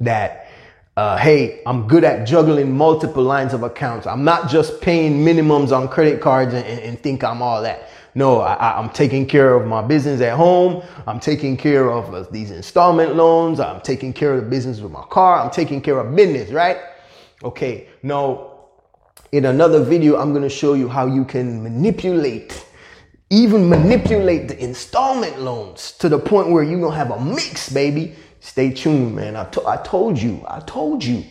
that 0.00 0.48
uh, 0.96 1.16
hey, 1.16 1.62
I'm 1.64 1.86
good 1.86 2.02
at 2.02 2.26
juggling 2.26 2.76
multiple 2.76 3.22
lines 3.22 3.52
of 3.52 3.62
accounts. 3.62 4.06
I'm 4.06 4.24
not 4.24 4.48
just 4.48 4.80
paying 4.80 5.24
minimums 5.24 5.76
on 5.76 5.88
credit 5.88 6.20
cards 6.20 6.54
and, 6.54 6.64
and, 6.66 6.80
and 6.80 7.00
think 7.00 7.22
I'm 7.22 7.40
all 7.40 7.62
that. 7.62 7.88
No, 8.14 8.40
I, 8.40 8.78
am 8.78 8.90
taking 8.90 9.26
care 9.26 9.54
of 9.54 9.66
my 9.66 9.82
business 9.82 10.20
at 10.20 10.36
home. 10.36 10.84
I'm 11.06 11.18
taking 11.18 11.56
care 11.56 11.90
of 11.90 12.14
uh, 12.14 12.24
these 12.30 12.52
installment 12.52 13.16
loans. 13.16 13.58
I'm 13.58 13.80
taking 13.80 14.12
care 14.12 14.34
of 14.34 14.44
the 14.44 14.48
business 14.48 14.78
with 14.80 14.92
my 14.92 15.02
car. 15.10 15.40
I'm 15.40 15.50
taking 15.50 15.80
care 15.80 15.98
of 15.98 16.14
business, 16.14 16.50
right? 16.50 16.78
Okay. 17.42 17.88
Now, 18.04 18.52
in 19.32 19.46
another 19.46 19.82
video, 19.82 20.16
I'm 20.16 20.30
going 20.30 20.44
to 20.44 20.48
show 20.48 20.74
you 20.74 20.88
how 20.88 21.06
you 21.06 21.24
can 21.24 21.60
manipulate, 21.64 22.64
even 23.30 23.68
manipulate 23.68 24.46
the 24.46 24.62
installment 24.62 25.40
loans 25.40 25.92
to 25.98 26.08
the 26.08 26.18
point 26.18 26.50
where 26.50 26.62
you're 26.62 26.78
going 26.78 26.92
to 26.92 26.96
have 26.96 27.10
a 27.10 27.20
mix, 27.20 27.68
baby. 27.68 28.14
Stay 28.38 28.70
tuned, 28.72 29.16
man. 29.16 29.34
I, 29.34 29.44
to- 29.46 29.66
I 29.66 29.78
told 29.78 30.20
you. 30.20 30.44
I 30.46 30.60
told 30.60 31.02
you. 31.02 31.24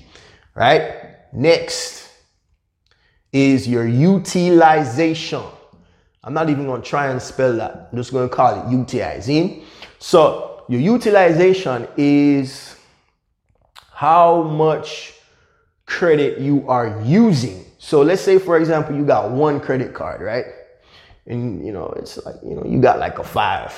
Right? 0.53 1.15
Next 1.31 2.11
is 3.31 3.67
your 3.69 3.87
utilization. 3.87 5.43
I'm 6.23 6.33
not 6.33 6.49
even 6.49 6.65
going 6.65 6.81
to 6.81 6.87
try 6.87 7.07
and 7.07 7.21
spell 7.21 7.55
that. 7.57 7.89
I'm 7.91 7.97
just 7.97 8.11
going 8.11 8.29
to 8.29 8.33
call 8.33 8.65
it 8.65 8.71
utilizing. 8.71 9.65
So, 9.99 10.63
your 10.69 10.79
utilization 10.79 11.87
is 11.97 12.77
how 13.91 14.43
much 14.43 15.13
credit 15.85 16.39
you 16.39 16.67
are 16.69 17.01
using. 17.03 17.65
So, 17.77 18.01
let's 18.01 18.21
say, 18.21 18.39
for 18.39 18.57
example, 18.57 18.95
you 18.95 19.05
got 19.05 19.31
one 19.31 19.59
credit 19.59 19.93
card, 19.93 20.21
right? 20.21 20.45
And, 21.25 21.65
you 21.65 21.71
know, 21.73 21.93
it's 21.97 22.23
like, 22.25 22.35
you 22.43 22.55
know, 22.55 22.63
you 22.65 22.79
got 22.79 22.99
like 22.99 23.19
a 23.19 23.23
five, 23.23 23.73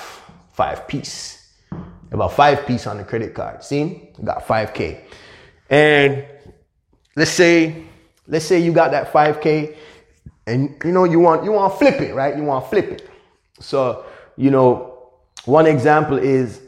five 0.54 0.88
piece 0.88 1.46
about 2.16 2.34
five 2.34 2.66
piece 2.66 2.88
on 2.88 2.98
the 2.98 3.04
credit 3.04 3.34
card. 3.34 3.64
See, 3.64 3.80
you 4.18 4.24
got 4.24 4.46
5K. 4.48 5.02
And 5.70 6.26
let's 7.16 7.32
say, 7.32 7.86
let's 8.28 8.46
say 8.46 8.60
you 8.60 8.74
got 8.74 8.92
that 8.92 9.12
5K 9.12 9.76
and 10.48 10.76
you 10.84 10.92
know 10.92 11.04
you 11.04 11.20
want 11.20 11.44
you 11.44 11.52
want 11.52 11.74
to 11.74 11.80
flip 11.80 12.02
it, 12.02 12.14
right? 12.14 12.36
You 12.36 12.44
want 12.44 12.66
to 12.66 12.70
flip 12.70 12.92
it. 12.92 13.10
So, 13.60 14.06
you 14.36 14.52
know, 14.52 15.10
one 15.46 15.66
example 15.66 16.18
is 16.18 16.62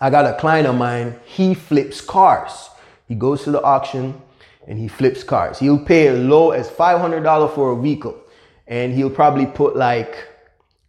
I 0.00 0.10
got 0.10 0.26
a 0.26 0.38
client 0.38 0.66
of 0.66 0.74
mine, 0.74 1.18
he 1.24 1.54
flips 1.54 2.00
cars. 2.00 2.68
He 3.08 3.14
goes 3.14 3.44
to 3.44 3.50
the 3.50 3.62
auction 3.62 4.20
and 4.66 4.78
he 4.78 4.88
flips 4.88 5.22
cars. 5.24 5.58
He'll 5.58 5.78
pay 5.78 6.08
as 6.08 6.18
low 6.18 6.50
as 6.50 6.68
$500 6.68 7.54
for 7.54 7.72
a 7.72 7.80
vehicle 7.80 8.18
and 8.66 8.92
he'll 8.92 9.10
probably 9.10 9.46
put 9.46 9.76
like 9.76 10.28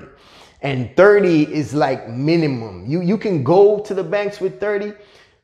And 0.62 0.96
30 0.98 1.54
is 1.54 1.74
like 1.74 2.10
minimum. 2.10 2.86
You, 2.88 3.02
you 3.02 3.18
can 3.18 3.44
go 3.44 3.80
to 3.80 3.94
the 3.94 4.04
banks 4.04 4.42
with 4.42 4.60
30, 4.60 4.94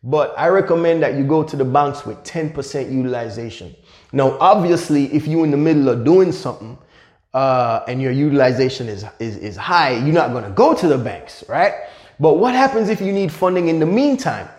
but 0.04 0.34
I 0.38 0.48
recommend 0.48 1.02
that 1.04 1.16
you 1.16 1.24
go 1.24 1.44
to 1.44 1.56
the 1.56 1.66
banks 1.66 2.06
with 2.06 2.22
10% 2.24 2.92
utilization. 2.92 3.76
Now, 4.12 4.38
obviously, 4.40 5.06
if 5.14 5.28
you're 5.28 5.46
in 5.46 5.52
the 5.52 5.58
middle 5.58 5.90
of 5.90 6.04
doing 6.04 6.32
something 6.32 6.78
uh, 7.34 7.84
and 7.88 8.02
your 8.02 8.12
utilization 8.12 8.88
is, 8.90 9.06
is, 9.20 9.38
is 9.38 9.56
high, 9.56 9.92
you're 9.92 10.14
not 10.14 10.32
going 10.32 10.44
to 10.44 10.50
go 10.52 10.74
to 10.74 10.88
the 10.88 10.98
banks, 10.98 11.44
right? 11.48 11.74
But 12.20 12.34
what 12.34 12.54
happens 12.54 12.90
if 12.90 13.02
you 13.02 13.12
need 13.12 13.32
funding 13.32 13.70
in 13.70 13.80
the 13.80 13.86
meantime? 13.86 14.50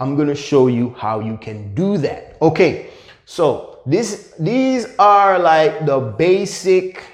I'm 0.00 0.16
going 0.16 0.28
to 0.28 0.34
show 0.34 0.66
you 0.66 0.94
how 0.98 1.20
you 1.20 1.36
can 1.36 1.74
do 1.74 1.98
that. 1.98 2.38
Okay, 2.40 2.88
so 3.26 3.80
this 3.84 4.34
these 4.40 4.86
are 4.98 5.38
like 5.38 5.84
the 5.84 6.00
basic 6.00 7.04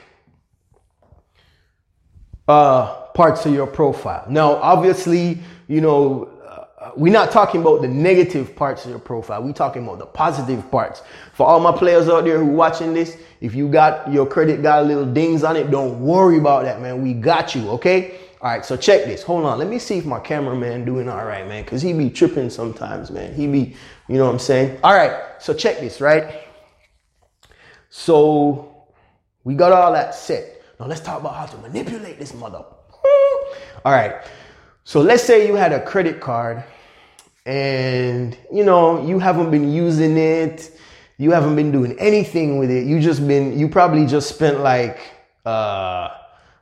uh, 2.47 2.95
parts 3.09 3.45
of 3.45 3.53
your 3.53 3.67
profile. 3.67 4.25
Now, 4.29 4.55
obviously, 4.55 5.41
you 5.67 5.81
know, 5.81 6.31
uh, 6.47 6.93
we're 6.97 7.13
not 7.13 7.33
talking 7.33 7.61
about 7.61 7.83
the 7.83 7.89
negative 7.89 8.55
parts 8.55 8.85
of 8.85 8.91
your 8.91 9.01
profile. 9.01 9.43
We're 9.43 9.53
talking 9.53 9.83
about 9.83 9.99
the 9.99 10.07
positive 10.07 10.71
parts. 10.71 11.03
For 11.33 11.45
all 11.45 11.59
my 11.59 11.73
players 11.77 12.09
out 12.09 12.25
there 12.25 12.39
who 12.39 12.47
watching 12.47 12.95
this, 12.95 13.17
if 13.41 13.53
you 13.53 13.69
got 13.69 14.13
your 14.13 14.27
credit 14.27 14.63
got 14.63 14.87
little 14.87 15.05
dings 15.07 15.43
on 15.43 15.57
it, 15.57 15.73
don't 15.73 16.01
worry 16.01 16.39
about 16.39 16.63
that, 16.63 16.81
man. 16.81 17.03
We 17.03 17.15
got 17.15 17.53
you, 17.57 17.69
okay? 17.71 18.21
All 18.41 18.51
right, 18.51 18.65
so 18.65 18.77
check 18.77 19.05
this. 19.05 19.23
Hold 19.23 19.45
on. 19.47 19.59
Let 19.59 19.69
me 19.69 19.79
see 19.79 19.99
if 19.99 20.05
my 20.05 20.21
cameraman 20.21 20.85
doing 20.85 21.09
all 21.09 21.25
right, 21.25 21.47
man, 21.49 21.65
because 21.65 21.83
he 21.83 21.93
be 21.93 22.11
tripping 22.11 22.51
sometimes, 22.51 23.11
man. 23.11 23.35
He 23.35 23.47
be, 23.47 23.75
you 24.09 24.19
know 24.19 24.27
what 24.27 24.33
I'm 24.33 24.39
saying? 24.39 24.79
All 24.85 24.95
right, 24.95 25.41
so 25.41 25.55
check 25.55 25.81
this, 25.81 26.01
right? 26.01 26.45
So 27.89 28.87
we 29.45 29.55
got 29.55 29.73
all 29.73 29.93
that 29.93 30.15
set. 30.15 30.63
Now 30.79 30.87
let's 30.87 31.01
talk 31.01 31.21
about 31.21 31.35
how 31.35 31.47
to 31.47 31.57
manipulate 31.59 32.19
this 32.19 32.35
mother. 32.35 32.59
All 33.85 33.93
right. 33.93 34.17
So 34.85 35.01
let's 35.01 35.23
say 35.23 35.47
you 35.47 35.55
had 35.55 35.73
a 35.73 35.83
credit 35.85 36.21
card 36.21 36.63
and 37.47 38.37
you 38.53 38.65
know 38.65 39.07
you 39.07 39.21
haven't 39.21 39.51
been 39.53 39.73
using 39.73 40.17
it 40.17 40.73
you 41.17 41.31
haven't 41.31 41.55
been 41.55 41.71
doing 41.71 41.97
anything 41.99 42.59
with 42.59 42.71
it 42.71 42.85
you 42.85 43.01
just 43.01 43.27
been 43.27 43.57
you 43.57 43.69
probably 43.69 44.05
just 44.05 44.29
spent 44.29 44.61
like 44.61 44.99
uh 45.45 46.09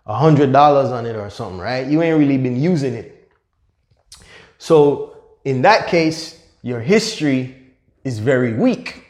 a 0.06 0.14
hundred 0.14 0.52
dollars 0.52 0.90
on 0.90 1.06
it 1.06 1.16
or 1.16 1.30
something 1.30 1.58
right? 1.58 1.86
You 1.86 2.02
ain't 2.02 2.18
really 2.18 2.38
been 2.38 2.60
using 2.60 2.94
it. 2.94 3.32
So 4.58 5.16
in 5.44 5.62
that 5.62 5.88
case 5.88 6.42
your 6.62 6.80
history 6.80 7.54
is 8.04 8.18
very 8.18 8.54
weak 8.54 9.04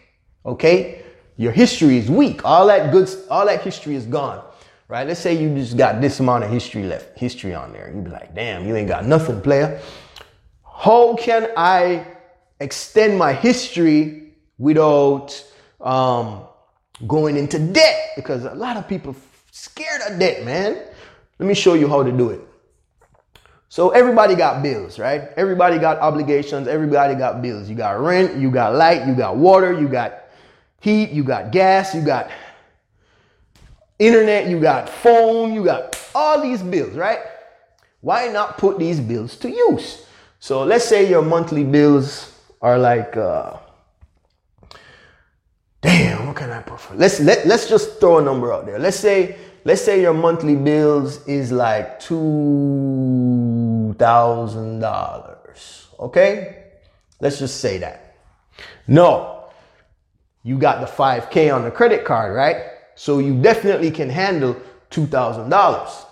okay? 0.46 1.02
Your 1.36 1.52
history 1.52 1.98
is 1.98 2.10
weak. 2.10 2.44
All 2.44 2.66
that 2.68 2.92
good 2.92 3.08
all 3.30 3.46
that 3.46 3.62
history 3.62 3.94
is 3.94 4.06
gone 4.06 4.44
right? 4.88 5.06
Let's 5.06 5.20
say 5.20 5.34
you 5.34 5.54
just 5.54 5.76
got 5.76 6.00
this 6.00 6.20
amount 6.20 6.44
of 6.44 6.50
history 6.50 6.84
left 6.84 7.18
history 7.18 7.54
on 7.54 7.72
there. 7.72 7.90
You'd 7.94 8.04
be 8.04 8.10
like 8.10 8.34
damn 8.34 8.66
you 8.66 8.76
ain't 8.76 8.88
got 8.88 9.04
nothing 9.06 9.40
player. 9.40 9.80
How 10.64 11.14
can 11.16 11.50
I 11.56 12.06
extend 12.60 13.18
my 13.18 13.32
history 13.32 14.34
without 14.58 15.44
um, 15.80 16.44
going 17.06 17.36
into 17.36 17.58
debt? 17.58 18.12
Because 18.16 18.44
a 18.44 18.54
lot 18.54 18.76
of 18.76 18.88
people 18.88 19.14
scared 19.54 20.02
of 20.10 20.18
debt, 20.18 20.44
man. 20.44 20.82
Let 21.38 21.46
me 21.46 21.54
show 21.54 21.74
you 21.74 21.86
how 21.86 22.02
to 22.02 22.10
do 22.10 22.30
it. 22.30 22.40
So 23.68 23.90
everybody 23.90 24.34
got 24.34 24.62
bills, 24.62 24.98
right? 24.98 25.30
Everybody 25.36 25.78
got 25.78 25.98
obligations. 25.98 26.66
Everybody 26.66 27.14
got 27.14 27.40
bills. 27.40 27.68
You 27.68 27.76
got 27.76 28.00
rent, 28.00 28.36
you 28.36 28.50
got 28.50 28.74
light, 28.74 29.06
you 29.06 29.14
got 29.14 29.36
water, 29.36 29.72
you 29.72 29.86
got 29.88 30.24
heat, 30.80 31.10
you 31.10 31.22
got 31.22 31.52
gas, 31.52 31.94
you 31.94 32.02
got 32.02 32.30
internet, 33.98 34.48
you 34.48 34.60
got 34.60 34.88
phone, 34.88 35.54
you 35.54 35.64
got 35.64 35.98
all 36.14 36.42
these 36.42 36.62
bills, 36.62 36.94
right? 36.96 37.20
Why 38.00 38.28
not 38.28 38.58
put 38.58 38.78
these 38.78 38.98
bills 39.00 39.36
to 39.38 39.48
use? 39.48 40.04
So 40.40 40.64
let's 40.64 40.84
say 40.84 41.08
your 41.08 41.22
monthly 41.22 41.64
bills 41.64 42.36
are 42.60 42.78
like, 42.78 43.16
uh, 43.16 43.56
damn, 45.80 46.26
what 46.26 46.36
can 46.36 46.50
I 46.50 46.62
put 46.62 46.80
for? 46.80 46.94
Let's 46.94 47.20
let 47.20 47.46
let's 47.46 47.68
just 47.68 48.00
throw 48.00 48.18
a 48.18 48.22
number 48.22 48.52
out 48.52 48.66
there. 48.66 48.78
Let's 48.78 48.98
say 48.98 49.36
let's 49.64 49.82
say 49.82 50.00
your 50.00 50.14
monthly 50.14 50.56
bills 50.56 51.26
is 51.26 51.50
like 51.52 52.00
two 52.00 53.94
thousand 53.98 54.80
dollars. 54.80 55.88
Okay, 55.98 56.64
let's 57.20 57.38
just 57.38 57.60
say 57.60 57.78
that. 57.78 58.16
No, 58.86 59.48
you 60.42 60.58
got 60.58 60.80
the 60.80 60.86
five 60.86 61.30
k 61.30 61.50
on 61.50 61.64
the 61.64 61.70
credit 61.70 62.04
card, 62.04 62.34
right? 62.34 62.56
So 62.94 63.18
you 63.18 63.40
definitely 63.40 63.90
can 63.90 64.08
handle 64.08 64.56
two 64.90 65.06
thousand 65.06 65.50
dollars. 65.50 66.06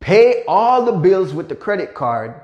Pay 0.00 0.44
all 0.48 0.84
the 0.84 0.92
bills 0.92 1.32
with 1.32 1.48
the 1.48 1.54
credit 1.54 1.94
card 1.94 2.34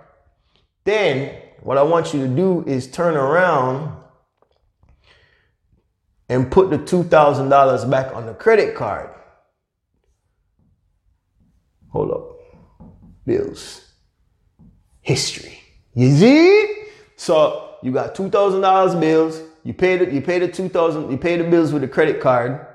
then 0.89 1.37
what 1.61 1.77
I 1.77 1.83
want 1.83 2.15
you 2.15 2.27
to 2.27 2.29
do 2.35 2.65
is 2.67 2.91
turn 2.91 3.15
around 3.15 3.95
and 6.31 6.51
put 6.51 6.71
the 6.71 6.79
$2,000 6.79 7.91
back 7.91 8.15
on 8.15 8.25
the 8.25 8.33
credit 8.33 8.75
card. 8.75 9.11
Hold 11.91 12.11
up. 12.11 12.89
Bills. 13.25 13.93
History. 15.01 15.61
You 15.95 16.15
see? 16.15 16.85
So 17.17 17.77
you 17.83 17.93
got 17.93 18.15
$2,000 18.15 19.01
bills. 19.01 19.43
You 19.65 19.75
pay 19.75 19.97
the, 19.99 20.13
you 20.13 20.21
pay 20.21 20.39
the 20.39 20.49
2000 20.49 21.11
you 21.11 21.19
pay 21.19 21.37
the 21.37 21.45
bills 21.45 21.73
with 21.73 21.83
the 21.83 21.89
credit 21.89 22.21
card. 22.21 22.67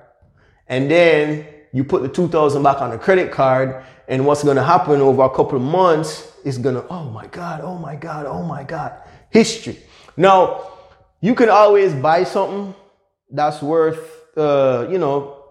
And 0.67 0.89
then 0.89 1.47
you 1.71 1.83
put 1.83 2.01
the 2.01 2.09
2000 2.09 2.61
back 2.61 2.81
on 2.81 2.91
the 2.91 2.97
credit 2.97 3.31
card. 3.31 3.83
And 4.07 4.25
what's 4.25 4.41
to 4.41 4.63
happen 4.63 5.01
over 5.01 5.23
a 5.23 5.29
couple 5.29 5.55
of 5.55 5.61
months 5.63 6.31
is 6.43 6.57
gonna, 6.57 6.85
oh 6.89 7.09
my 7.09 7.27
God, 7.27 7.61
oh 7.63 7.77
my 7.77 7.95
God, 7.95 8.25
oh 8.25 8.43
my 8.43 8.63
God. 8.63 8.93
History. 9.29 9.79
Now, 10.17 10.71
you 11.21 11.35
can 11.35 11.49
always 11.49 11.93
buy 11.93 12.25
something 12.25 12.75
that's 13.31 13.61
worth, 13.61 14.37
uh, 14.37 14.87
you 14.89 14.97
know, 14.97 15.43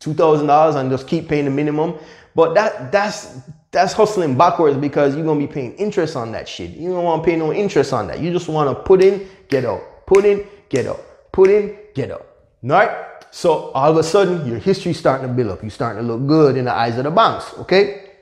$2,000 0.00 0.76
and 0.76 0.90
just 0.90 1.06
keep 1.06 1.28
paying 1.28 1.44
the 1.44 1.50
minimum. 1.50 1.94
But 2.40 2.54
that, 2.54 2.90
that's, 2.90 3.38
that's 3.70 3.92
hustling 3.92 4.34
backwards 4.34 4.78
because 4.78 5.14
you're 5.14 5.26
gonna 5.26 5.38
be 5.38 5.46
paying 5.46 5.74
interest 5.74 6.16
on 6.16 6.32
that 6.32 6.48
shit. 6.48 6.70
You 6.70 6.88
don't 6.88 7.04
wanna 7.04 7.22
pay 7.22 7.36
no 7.36 7.52
interest 7.52 7.92
on 7.92 8.06
that. 8.06 8.18
You 8.18 8.32
just 8.32 8.48
wanna 8.48 8.74
put 8.74 9.02
in, 9.02 9.28
get 9.50 9.66
out, 9.66 10.06
put 10.06 10.24
in, 10.24 10.46
get 10.70 10.86
out, 10.86 11.04
put 11.32 11.50
in, 11.50 11.76
get 11.94 12.10
out. 12.10 12.26
All 12.64 12.70
right? 12.70 13.06
So 13.30 13.72
all 13.72 13.90
of 13.90 13.98
a 13.98 14.02
sudden, 14.02 14.48
your 14.48 14.58
history's 14.58 14.98
starting 14.98 15.28
to 15.28 15.34
build 15.34 15.50
up. 15.50 15.60
You're 15.60 15.70
starting 15.70 16.00
to 16.02 16.08
look 16.14 16.26
good 16.26 16.56
in 16.56 16.64
the 16.64 16.72
eyes 16.72 16.96
of 16.96 17.04
the 17.04 17.10
banks, 17.10 17.52
okay? 17.58 18.12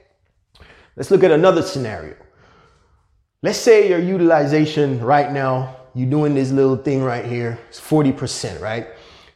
Let's 0.96 1.12
look 1.12 1.22
at 1.22 1.30
another 1.30 1.62
scenario. 1.62 2.16
Let's 3.44 3.58
say 3.58 3.88
your 3.88 4.00
utilization 4.00 5.00
right 5.00 5.30
now, 5.30 5.76
you're 5.94 6.10
doing 6.10 6.34
this 6.34 6.50
little 6.50 6.76
thing 6.76 7.04
right 7.04 7.24
here, 7.24 7.56
it's 7.68 7.80
40%, 7.80 8.60
right? 8.60 8.88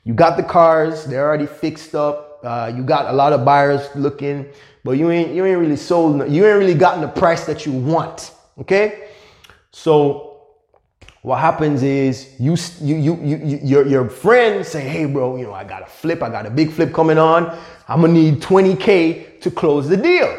You 0.02 0.12
got 0.12 0.36
the 0.36 0.42
cars, 0.42 1.04
they're 1.04 1.24
already 1.24 1.46
fixed 1.46 1.94
up. 1.94 2.30
Uh, 2.42 2.72
you 2.74 2.82
got 2.82 3.06
a 3.06 3.12
lot 3.12 3.32
of 3.32 3.44
buyers 3.44 3.88
looking, 3.94 4.48
but 4.84 4.92
you 4.92 5.10
ain't 5.10 5.34
you 5.34 5.44
ain't 5.44 5.58
really 5.58 5.76
sold. 5.76 6.30
You 6.30 6.46
ain't 6.46 6.58
really 6.58 6.74
gotten 6.74 7.00
the 7.00 7.08
price 7.08 7.44
that 7.46 7.66
you 7.66 7.72
want. 7.72 8.32
Okay, 8.58 9.08
so 9.70 10.40
what 11.22 11.38
happens 11.38 11.82
is 11.82 12.34
you 12.38 12.56
you 12.80 12.96
you, 12.96 13.16
you 13.22 13.60
your 13.62 13.86
your 13.86 14.08
friends 14.08 14.68
say, 14.68 14.86
hey 14.88 15.04
bro, 15.06 15.36
you 15.36 15.44
know 15.44 15.52
I 15.52 15.64
got 15.64 15.82
a 15.82 15.86
flip, 15.86 16.22
I 16.22 16.28
got 16.28 16.46
a 16.46 16.50
big 16.50 16.72
flip 16.72 16.92
coming 16.92 17.18
on. 17.18 17.56
I'm 17.88 18.00
gonna 18.00 18.12
need 18.12 18.40
20k 18.40 19.40
to 19.40 19.50
close 19.50 19.88
the 19.88 19.96
deal. 19.96 20.38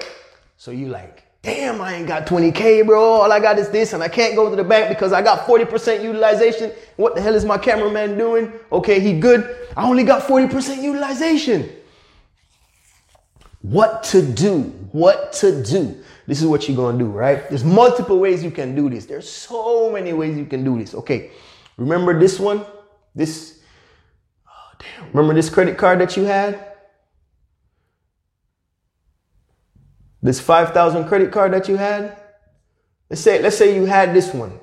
So 0.58 0.72
you 0.72 0.88
like, 0.88 1.24
damn, 1.42 1.82
I 1.82 1.96
ain't 1.96 2.08
got 2.08 2.26
20K, 2.26 2.86
bro. 2.88 3.04
All 3.04 3.32
I 3.32 3.40
got 3.40 3.60
is 3.60 3.70
this, 3.70 3.92
and 3.92 4.02
I 4.02 4.08
can't 4.08 4.34
go 4.34 4.50
to 4.50 4.56
the 4.56 4.64
bank 4.64 4.88
because 4.90 5.12
I 5.12 5.22
got 5.22 5.46
40% 5.46 6.02
utilization. 6.02 6.72
What 6.96 7.16
the 7.16 7.22
hell 7.22 7.36
is 7.36 7.44
my 7.44 7.58
cameraman 7.58 8.18
doing? 8.18 8.52
Okay, 8.72 9.02
he 9.02 9.20
good. 9.20 9.68
I 9.76 9.84
only 9.84 10.06
got 10.06 10.24
40% 10.24 10.82
utilization. 10.82 11.70
What 13.64 14.04
to 14.06 14.22
do? 14.22 14.62
What 14.92 15.32
to 15.34 15.64
do? 15.64 16.04
This 16.28 16.42
is 16.42 16.48
what 16.48 16.68
you're 16.68 16.78
gonna 16.78 16.98
do, 16.98 17.06
right? 17.06 17.48
There's 17.50 17.64
multiple 17.64 18.20
ways 18.20 18.44
you 18.44 18.52
can 18.52 18.76
do 18.76 18.90
this. 18.90 19.06
There's 19.06 19.28
so 19.28 19.90
many 19.90 20.12
ways 20.12 20.38
you 20.38 20.46
can 20.46 20.66
do 20.66 20.78
this. 20.78 20.94
Okay, 20.94 21.32
remember 21.78 22.20
this 22.20 22.40
one? 22.40 22.66
This, 23.16 23.62
oh, 24.48 24.78
damn. 24.80 25.08
Remember 25.14 25.34
this 25.34 25.50
credit 25.50 25.78
card 25.78 26.00
that 26.02 26.18
you 26.18 26.24
had? 26.24 26.74
This 30.22 30.42
5,000 30.42 31.08
credit 31.08 31.32
card 31.32 31.54
that 31.54 31.70
you 31.70 31.78
had, 31.78 32.18
let's 33.10 33.22
say, 33.22 33.42
let's 33.42 33.58
say 33.58 33.76
you 33.76 33.86
had 33.86 34.14
this 34.14 34.34
one. 34.34 34.60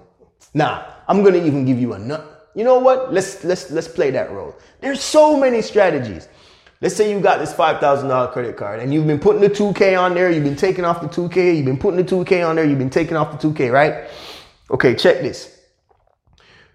Now, 0.54 0.94
I'm 1.06 1.22
going 1.22 1.34
to 1.34 1.46
even 1.46 1.64
give 1.64 1.78
you 1.78 1.92
a 1.92 1.98
nut. 1.98 2.50
You 2.54 2.64
know 2.64 2.78
what? 2.78 3.12
Let's, 3.12 3.44
let's, 3.44 3.70
let's 3.70 3.86
play 3.86 4.10
that 4.10 4.32
role. 4.32 4.56
There's 4.80 5.02
so 5.02 5.38
many 5.38 5.60
strategies. 5.62 6.28
Let's 6.82 6.96
say 6.96 7.12
you 7.12 7.20
got 7.20 7.40
this 7.40 7.52
$5,000 7.52 8.32
credit 8.32 8.56
card 8.56 8.80
and 8.80 8.92
you've 8.92 9.06
been 9.06 9.18
putting 9.20 9.42
the 9.42 9.50
2K 9.50 10.00
on 10.00 10.14
there. 10.14 10.30
You've 10.30 10.44
been 10.44 10.56
taking 10.56 10.86
off 10.86 11.02
the 11.02 11.08
2K. 11.08 11.56
You've 11.56 11.66
been 11.66 11.76
putting 11.76 12.02
the 12.02 12.10
2K 12.10 12.48
on 12.48 12.56
there. 12.56 12.64
You've 12.64 12.78
been 12.78 12.88
taking 12.88 13.16
off 13.16 13.38
the 13.38 13.48
2K, 13.48 13.70
right? 13.70 14.08
Okay, 14.70 14.94
check 14.94 15.20
this. 15.20 15.60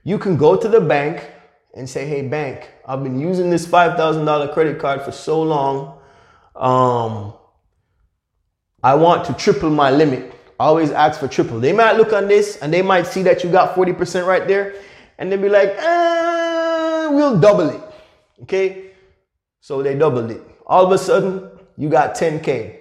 You 0.03 0.19
can 0.19 0.37
go 0.37 0.55
to 0.55 0.67
the 0.67 0.79
bank 0.79 1.27
and 1.73 1.89
say, 1.89 2.07
Hey, 2.07 2.21
bank, 2.27 2.69
I've 2.87 3.01
been 3.01 3.19
using 3.19 3.49
this 3.49 3.65
$5,000 3.65 4.53
credit 4.53 4.77
card 4.77 5.01
for 5.01 5.11
so 5.11 5.41
long. 5.41 5.97
Um, 6.55 7.33
I 8.83 8.93
want 8.93 9.25
to 9.25 9.33
triple 9.33 9.71
my 9.71 9.89
limit. 9.89 10.33
Always 10.59 10.91
ask 10.91 11.19
for 11.19 11.27
triple. 11.27 11.59
They 11.59 11.73
might 11.73 11.97
look 11.97 12.13
on 12.13 12.27
this 12.27 12.57
and 12.57 12.71
they 12.71 12.83
might 12.83 13.07
see 13.07 13.23
that 13.23 13.43
you 13.43 13.49
got 13.49 13.75
40% 13.75 14.27
right 14.27 14.47
there 14.47 14.75
and 15.17 15.31
they'll 15.31 15.41
be 15.41 15.49
like, 15.49 15.69
eh, 15.69 17.07
we'll 17.09 17.39
double 17.39 17.69
it. 17.69 17.81
Okay? 18.43 18.84
So 19.65 19.81
they 19.81 19.95
doubled 19.95 20.29
it. 20.29 20.43
All 20.67 20.85
of 20.85 20.91
a 20.91 20.97
sudden, 20.99 21.49
you 21.75 21.89
got 21.89 22.13
10K. 22.13 22.77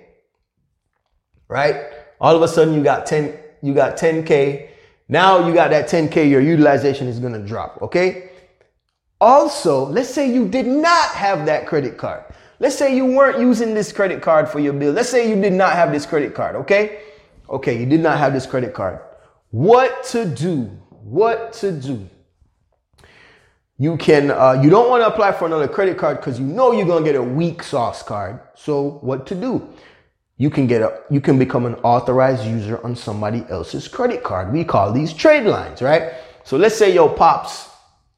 Right? 1.49 1.77
All 2.21 2.37
of 2.37 2.43
a 2.43 2.49
sudden 2.49 2.75
you 2.75 2.85
got 2.85 3.07
10, 3.07 3.39
you 3.63 3.73
got 3.73 3.97
10K. 3.97 4.69
Now 5.09 5.49
you 5.49 5.55
got 5.55 5.71
that 5.71 5.89
10K, 5.89 6.29
your 6.29 6.43
utilization 6.43 7.09
is 7.09 7.19
gonna 7.19 7.39
drop. 7.39 7.81
Okay? 7.81 8.33
Also, 9.19 9.87
let's 9.87 10.11
say 10.11 10.31
you 10.31 10.47
did 10.47 10.67
not 10.67 11.09
have 11.13 11.47
that 11.47 11.67
credit 11.67 11.97
card. 11.97 12.23
Let's 12.61 12.77
say 12.77 12.95
you 12.95 13.07
weren't 13.07 13.39
using 13.39 13.73
this 13.73 13.91
credit 13.91 14.21
card 14.21 14.47
for 14.47 14.61
your 14.61 14.75
bill. 14.75 14.93
Let's 14.93 15.09
say 15.09 15.27
you 15.27 15.41
did 15.41 15.55
not 15.55 15.73
have 15.73 15.91
this 15.91 16.05
credit 16.05 16.35
card, 16.35 16.55
okay? 16.55 17.01
Okay, 17.49 17.81
you 17.81 17.87
did 17.87 18.01
not 18.01 18.19
have 18.19 18.35
this 18.35 18.45
credit 18.45 18.75
card. 18.75 19.01
what 19.53 20.05
to 20.13 20.27
do. 20.27 20.65
What 20.91 21.55
to 21.55 21.73
do. 21.73 22.11
You 23.79 23.97
can 23.97 24.31
uh, 24.31 24.61
you 24.63 24.71
don't 24.71 24.89
want 24.89 25.03
to 25.03 25.09
apply 25.09 25.33
for 25.33 25.47
another 25.47 25.67
credit 25.67 25.99
card 25.99 26.19
because 26.19 26.39
you 26.39 26.47
know 26.47 26.73
you're 26.73 26.87
gonna 26.87 27.05
get 27.05 27.17
a 27.17 27.23
weak 27.23 27.63
sauce 27.63 28.03
card. 28.03 28.41
So 28.55 28.99
what 29.01 29.27
to 29.27 29.35
do? 29.35 29.69
You 30.37 30.51
can 30.51 30.67
get 30.67 30.83
a 30.83 31.01
you 31.11 31.21
can 31.21 31.39
become 31.39 31.67
an 31.67 31.75
authorized 31.77 32.45
user 32.45 32.83
on 32.85 32.95
somebody 32.95 33.45
else's 33.51 33.89
credit 33.89 34.23
card. 34.23 34.53
We 34.53 34.65
call 34.65 34.93
these 34.93 35.13
trade 35.13 35.45
lines, 35.45 35.83
right? 35.83 36.13
So 36.45 36.57
let's 36.57 36.77
say 36.77 36.95
your 36.95 37.13
pops, 37.13 37.69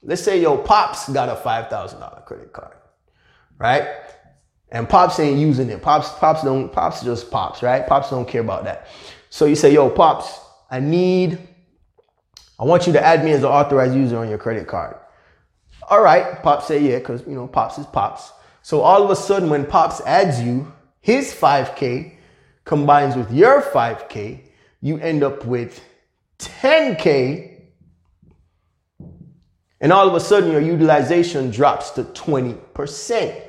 let's 0.03 0.23
say 0.23 0.41
your 0.41 0.59
pops 0.59 1.09
got 1.09 1.29
a 1.31 1.37
five 1.37 1.69
thousand 1.69 2.01
dollar 2.01 2.23
credit 2.27 2.53
card, 2.53 2.77
right? 3.59 3.89
And 4.71 4.89
pops 4.89 5.19
ain't 5.21 5.39
using 5.39 5.71
it. 5.71 5.81
Pops 5.81 6.11
pops 6.19 6.43
don't 6.43 6.71
pops 6.71 7.03
just 7.03 7.31
pops, 7.31 7.63
right? 7.63 7.87
Pops 7.87 8.11
don't 8.11 8.29
care 8.29 8.43
about 8.43 8.65
that. 8.65 8.89
So 9.31 9.45
you 9.47 9.55
say, 9.55 9.73
yo, 9.73 9.91
pops, 9.91 10.41
I 10.71 10.81
need, 10.81 11.39
I 12.59 12.65
want 12.65 12.87
you 12.87 12.93
to 12.95 13.05
add 13.05 13.25
me 13.25 13.33
as 13.33 13.41
an 13.41 13.51
authorized 13.51 13.95
user 13.95 14.17
on 14.17 14.29
your 14.29 14.39
credit 14.39 14.67
card. 14.67 14.97
All 15.89 16.03
right, 16.03 16.43
Pops 16.43 16.67
say 16.67 16.83
yeah, 16.83 16.99
because 16.99 17.23
you 17.27 17.35
know 17.35 17.47
Pops 17.47 17.79
is 17.79 17.87
Pops. 17.87 18.33
So 18.63 18.81
all 18.81 19.03
of 19.05 19.11
a 19.11 19.17
sudden, 19.17 19.49
when 19.49 19.65
Pops 19.65 20.01
adds 20.01 20.43
you, 20.43 20.73
his 21.01 21.33
5K 21.33 22.17
combines 22.65 23.15
with 23.15 23.33
your 23.33 23.63
5K, 23.63 24.41
you 24.81 24.99
end 24.99 25.23
up 25.23 25.45
with 25.45 25.81
10K. 26.39 27.53
And 29.81 29.93
all 29.93 30.09
of 30.09 30.15
a 30.15 30.21
sudden, 30.21 30.51
your 30.51 30.61
utilization 30.61 31.51
drops 31.51 31.91
to 31.91 32.05
20%. 32.05 33.43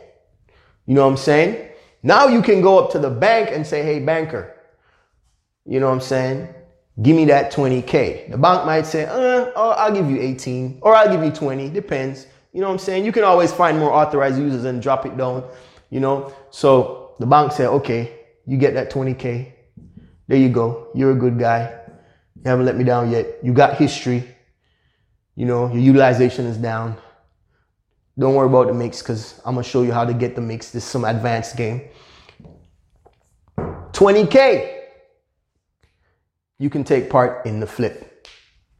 You 0.86 0.94
know 0.94 1.04
what 1.04 1.12
I'm 1.12 1.18
saying? 1.18 1.70
Now 2.04 2.28
you 2.28 2.42
can 2.42 2.62
go 2.62 2.80
up 2.80 2.92
to 2.92 3.00
the 3.00 3.10
bank 3.10 3.50
and 3.52 3.66
say, 3.66 3.84
hey, 3.84 4.00
banker, 4.00 4.56
you 5.66 5.80
know 5.80 5.88
what 5.88 5.96
I'm 5.96 6.02
saying? 6.02 6.54
Give 7.02 7.16
me 7.16 7.26
that 7.26 7.52
20K. 7.52 8.32
The 8.32 8.38
bank 8.38 8.66
might 8.66 8.86
say, 8.86 9.06
uh, 9.06 9.37
oh, 9.58 9.72
I'll 9.72 9.94
give 9.94 10.10
you 10.10 10.22
18 10.22 10.80
or 10.82 10.96
I'll 10.96 11.10
give 11.10 11.24
you 11.24 11.32
20. 11.32 11.70
Depends. 11.70 12.28
You 12.54 12.62
know 12.62 12.68
what 12.68 12.74
I'm 12.74 12.80
saying? 12.80 13.06
You 13.06 13.12
can 13.12 13.24
always 13.24 13.52
find 13.52 13.78
more 13.78 13.92
authorized 13.92 14.40
users 14.40 14.64
and 14.64 14.82
drop 14.82 15.06
it 15.06 15.18
down, 15.18 15.44
you 15.90 16.00
know? 16.00 16.34
So 16.50 17.16
the 17.20 17.26
bank 17.26 17.52
said, 17.52 17.68
okay, 17.68 18.20
you 18.46 18.58
get 18.58 18.74
that 18.76 18.92
20K. 18.92 19.52
There 20.28 20.38
you 20.38 20.50
go. 20.50 20.90
You're 20.96 21.12
a 21.12 21.16
good 21.16 21.38
guy. 21.38 21.78
You 22.36 22.50
haven't 22.50 22.66
let 22.66 22.78
me 22.78 22.84
down 22.84 23.12
yet. 23.12 23.28
You 23.44 23.54
got 23.54 23.78
history. 23.78 24.24
You 25.36 25.46
know, 25.46 25.68
your 25.68 25.82
utilization 25.82 26.46
is 26.46 26.58
down. 26.58 26.98
Don't 28.18 28.34
worry 28.34 28.48
about 28.48 28.68
the 28.68 28.74
mix 28.74 29.02
because 29.02 29.40
I'm 29.46 29.54
going 29.54 29.64
to 29.64 29.70
show 29.70 29.84
you 29.84 29.92
how 29.92 30.06
to 30.06 30.14
get 30.14 30.36
the 30.36 30.42
mix. 30.42 30.72
This 30.72 30.84
is 30.84 30.90
some 30.90 31.06
advanced 31.06 31.58
game. 31.58 31.82
20K 33.58 34.78
you 36.60 36.70
can 36.70 36.84
take 36.84 37.10
part 37.10 37.46
in 37.46 37.60
the 37.60 37.68
flip. 37.68 38.28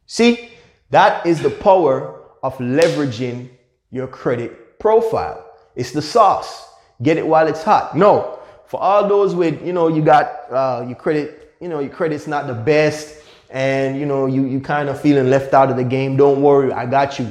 See, 0.06 0.50
that 0.90 1.26
is 1.26 1.40
the 1.40 1.50
power 1.50 2.22
of 2.42 2.56
leveraging 2.58 3.48
your 3.90 4.06
credit 4.06 4.78
profile. 4.78 5.44
It's 5.74 5.92
the 5.92 6.02
sauce. 6.02 6.68
Get 7.02 7.16
it 7.16 7.26
while 7.26 7.46
it's 7.46 7.62
hot. 7.62 7.96
No, 7.96 8.38
for 8.66 8.80
all 8.80 9.08
those 9.08 9.34
with, 9.34 9.64
you 9.64 9.72
know, 9.72 9.88
you 9.88 10.02
got 10.02 10.50
uh, 10.50 10.84
your 10.86 10.96
credit, 10.96 11.54
you 11.60 11.68
know, 11.68 11.80
your 11.80 11.90
credit's 11.90 12.26
not 12.26 12.46
the 12.46 12.54
best 12.54 13.22
and, 13.50 13.98
you 13.98 14.04
know, 14.04 14.26
you, 14.26 14.46
you 14.46 14.60
kind 14.60 14.88
of 14.88 15.00
feeling 15.00 15.30
left 15.30 15.54
out 15.54 15.70
of 15.70 15.76
the 15.76 15.84
game. 15.84 16.16
Don't 16.16 16.42
worry, 16.42 16.72
I 16.72 16.86
got 16.86 17.18
you. 17.18 17.30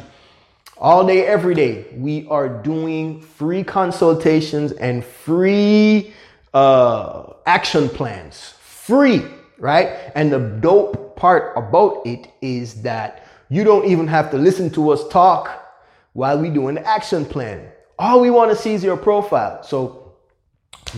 All 0.77 1.05
day, 1.05 1.25
every 1.25 1.55
day, 1.55 1.85
we 1.95 2.27
are 2.27 2.47
doing 2.47 3.21
free 3.21 3.63
consultations 3.63 4.71
and 4.73 5.03
free 5.03 6.13
uh, 6.53 7.33
action 7.45 7.89
plans. 7.89 8.53
Free 8.59 9.23
right? 9.57 10.11
And 10.15 10.31
the 10.31 10.39
dope 10.39 11.15
part 11.15 11.53
about 11.57 12.05
it 12.05 12.27
is 12.41 12.81
that 12.83 13.26
you 13.49 13.63
don't 13.63 13.85
even 13.85 14.07
have 14.07 14.31
to 14.31 14.37
listen 14.37 14.69
to 14.71 14.89
us 14.91 15.07
talk 15.07 15.65
while 16.13 16.39
we 16.39 16.49
doing 16.49 16.75
the 16.75 16.87
action 16.87 17.25
plan. 17.25 17.69
All 17.99 18.19
we 18.19 18.29
want 18.29 18.51
to 18.51 18.57
see 18.57 18.73
is 18.73 18.83
your 18.83 18.97
profile. 18.97 19.63
So 19.63 20.15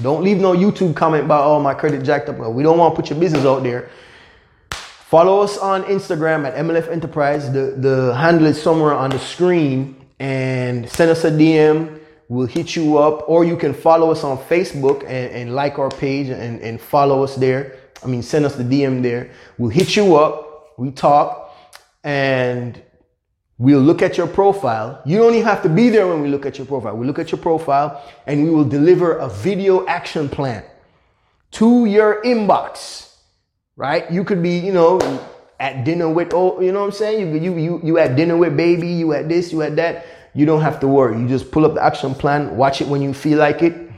don't 0.01 0.23
leave 0.23 0.37
no 0.37 0.53
YouTube 0.53 0.95
comment 0.95 1.25
about, 1.25 1.45
oh, 1.45 1.59
my 1.59 1.73
credit 1.73 2.03
jacked 2.03 2.29
up. 2.29 2.37
We 2.37 2.63
don't 2.63 2.77
want 2.77 2.95
to 2.95 3.01
put 3.01 3.09
your 3.09 3.19
business 3.19 3.45
out 3.45 3.63
there. 3.63 3.89
Follow 4.71 5.41
us 5.41 5.57
on 5.57 5.83
Instagram 5.83 6.45
at 6.45 6.55
MLF 6.55 6.89
Enterprise. 6.89 7.51
The, 7.51 7.75
the 7.77 8.15
handle 8.15 8.45
is 8.45 8.61
somewhere 8.61 8.93
on 8.93 9.09
the 9.09 9.19
screen. 9.19 9.95
And 10.19 10.89
send 10.89 11.11
us 11.11 11.23
a 11.23 11.31
DM. 11.31 11.99
We'll 12.27 12.47
hit 12.47 12.75
you 12.75 12.97
up. 12.97 13.27
Or 13.27 13.43
you 13.43 13.57
can 13.57 13.73
follow 13.73 14.11
us 14.11 14.23
on 14.23 14.37
Facebook 14.37 15.01
and, 15.03 15.31
and 15.33 15.55
like 15.55 15.79
our 15.79 15.89
page 15.89 16.29
and, 16.29 16.61
and 16.61 16.79
follow 16.79 17.23
us 17.23 17.35
there. 17.35 17.75
I 18.03 18.07
mean, 18.07 18.21
send 18.21 18.45
us 18.45 18.55
the 18.55 18.63
DM 18.63 19.01
there. 19.01 19.31
We'll 19.57 19.71
hit 19.71 19.95
you 19.95 20.15
up. 20.15 20.73
We 20.77 20.91
talk 20.91 21.48
and 22.03 22.81
we'll 23.57 23.81
look 23.81 24.01
at 24.01 24.17
your 24.17 24.27
profile. 24.27 25.01
You 25.05 25.17
don't 25.17 25.33
even 25.33 25.45
have 25.45 25.61
to 25.63 25.69
be 25.69 25.89
there 25.89 26.07
when 26.07 26.21
we 26.21 26.29
look 26.29 26.45
at 26.45 26.57
your 26.57 26.67
profile. 26.67 26.95
We 26.95 27.05
look 27.05 27.19
at 27.19 27.31
your 27.31 27.39
profile 27.39 28.03
and 28.25 28.43
we 28.43 28.49
will 28.49 28.67
deliver 28.67 29.17
a 29.17 29.29
video 29.29 29.85
action 29.85 30.29
plan 30.29 30.63
to 31.51 31.85
your 31.85 32.21
inbox, 32.23 33.15
right? 33.75 34.09
You 34.11 34.23
could 34.23 34.41
be, 34.41 34.57
you 34.57 34.71
know, 34.71 34.99
at 35.59 35.83
dinner 35.83 36.09
with, 36.09 36.33
oh, 36.33 36.61
you 36.61 36.71
know 36.71 36.79
what 36.79 36.85
I'm 36.87 36.91
saying? 36.91 37.33
You, 37.33 37.39
you, 37.39 37.57
you, 37.57 37.81
you 37.83 37.97
at 37.99 38.15
dinner 38.15 38.37
with 38.37 38.55
baby, 38.55 38.87
you 38.87 39.13
at 39.13 39.27
this, 39.27 39.51
you 39.51 39.61
at 39.61 39.75
that. 39.75 40.05
You 40.33 40.45
don't 40.45 40.61
have 40.61 40.79
to 40.81 40.87
worry. 40.87 41.19
You 41.19 41.27
just 41.27 41.51
pull 41.51 41.65
up 41.65 41.73
the 41.73 41.83
action 41.83 42.15
plan, 42.15 42.55
watch 42.55 42.81
it 42.81 42.87
when 42.87 43.01
you 43.01 43.13
feel 43.13 43.39
like 43.39 43.61
it, 43.61 43.89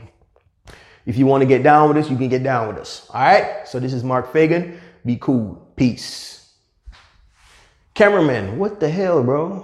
if 1.04 1.16
you 1.16 1.26
want 1.26 1.42
to 1.42 1.46
get 1.46 1.62
down 1.62 1.88
with 1.88 1.98
us, 1.98 2.10
you 2.10 2.16
can 2.16 2.28
get 2.28 2.42
down 2.42 2.68
with 2.68 2.78
us. 2.78 3.08
All 3.12 3.20
right. 3.20 3.66
So 3.66 3.80
this 3.80 3.92
is 3.92 4.04
Mark 4.04 4.32
Fagan. 4.32 4.80
Be 5.04 5.16
cool. 5.20 5.72
Peace. 5.76 6.41
Cameraman, 7.94 8.58
what 8.58 8.80
the 8.80 8.88
hell, 8.88 9.22
bro? 9.22 9.60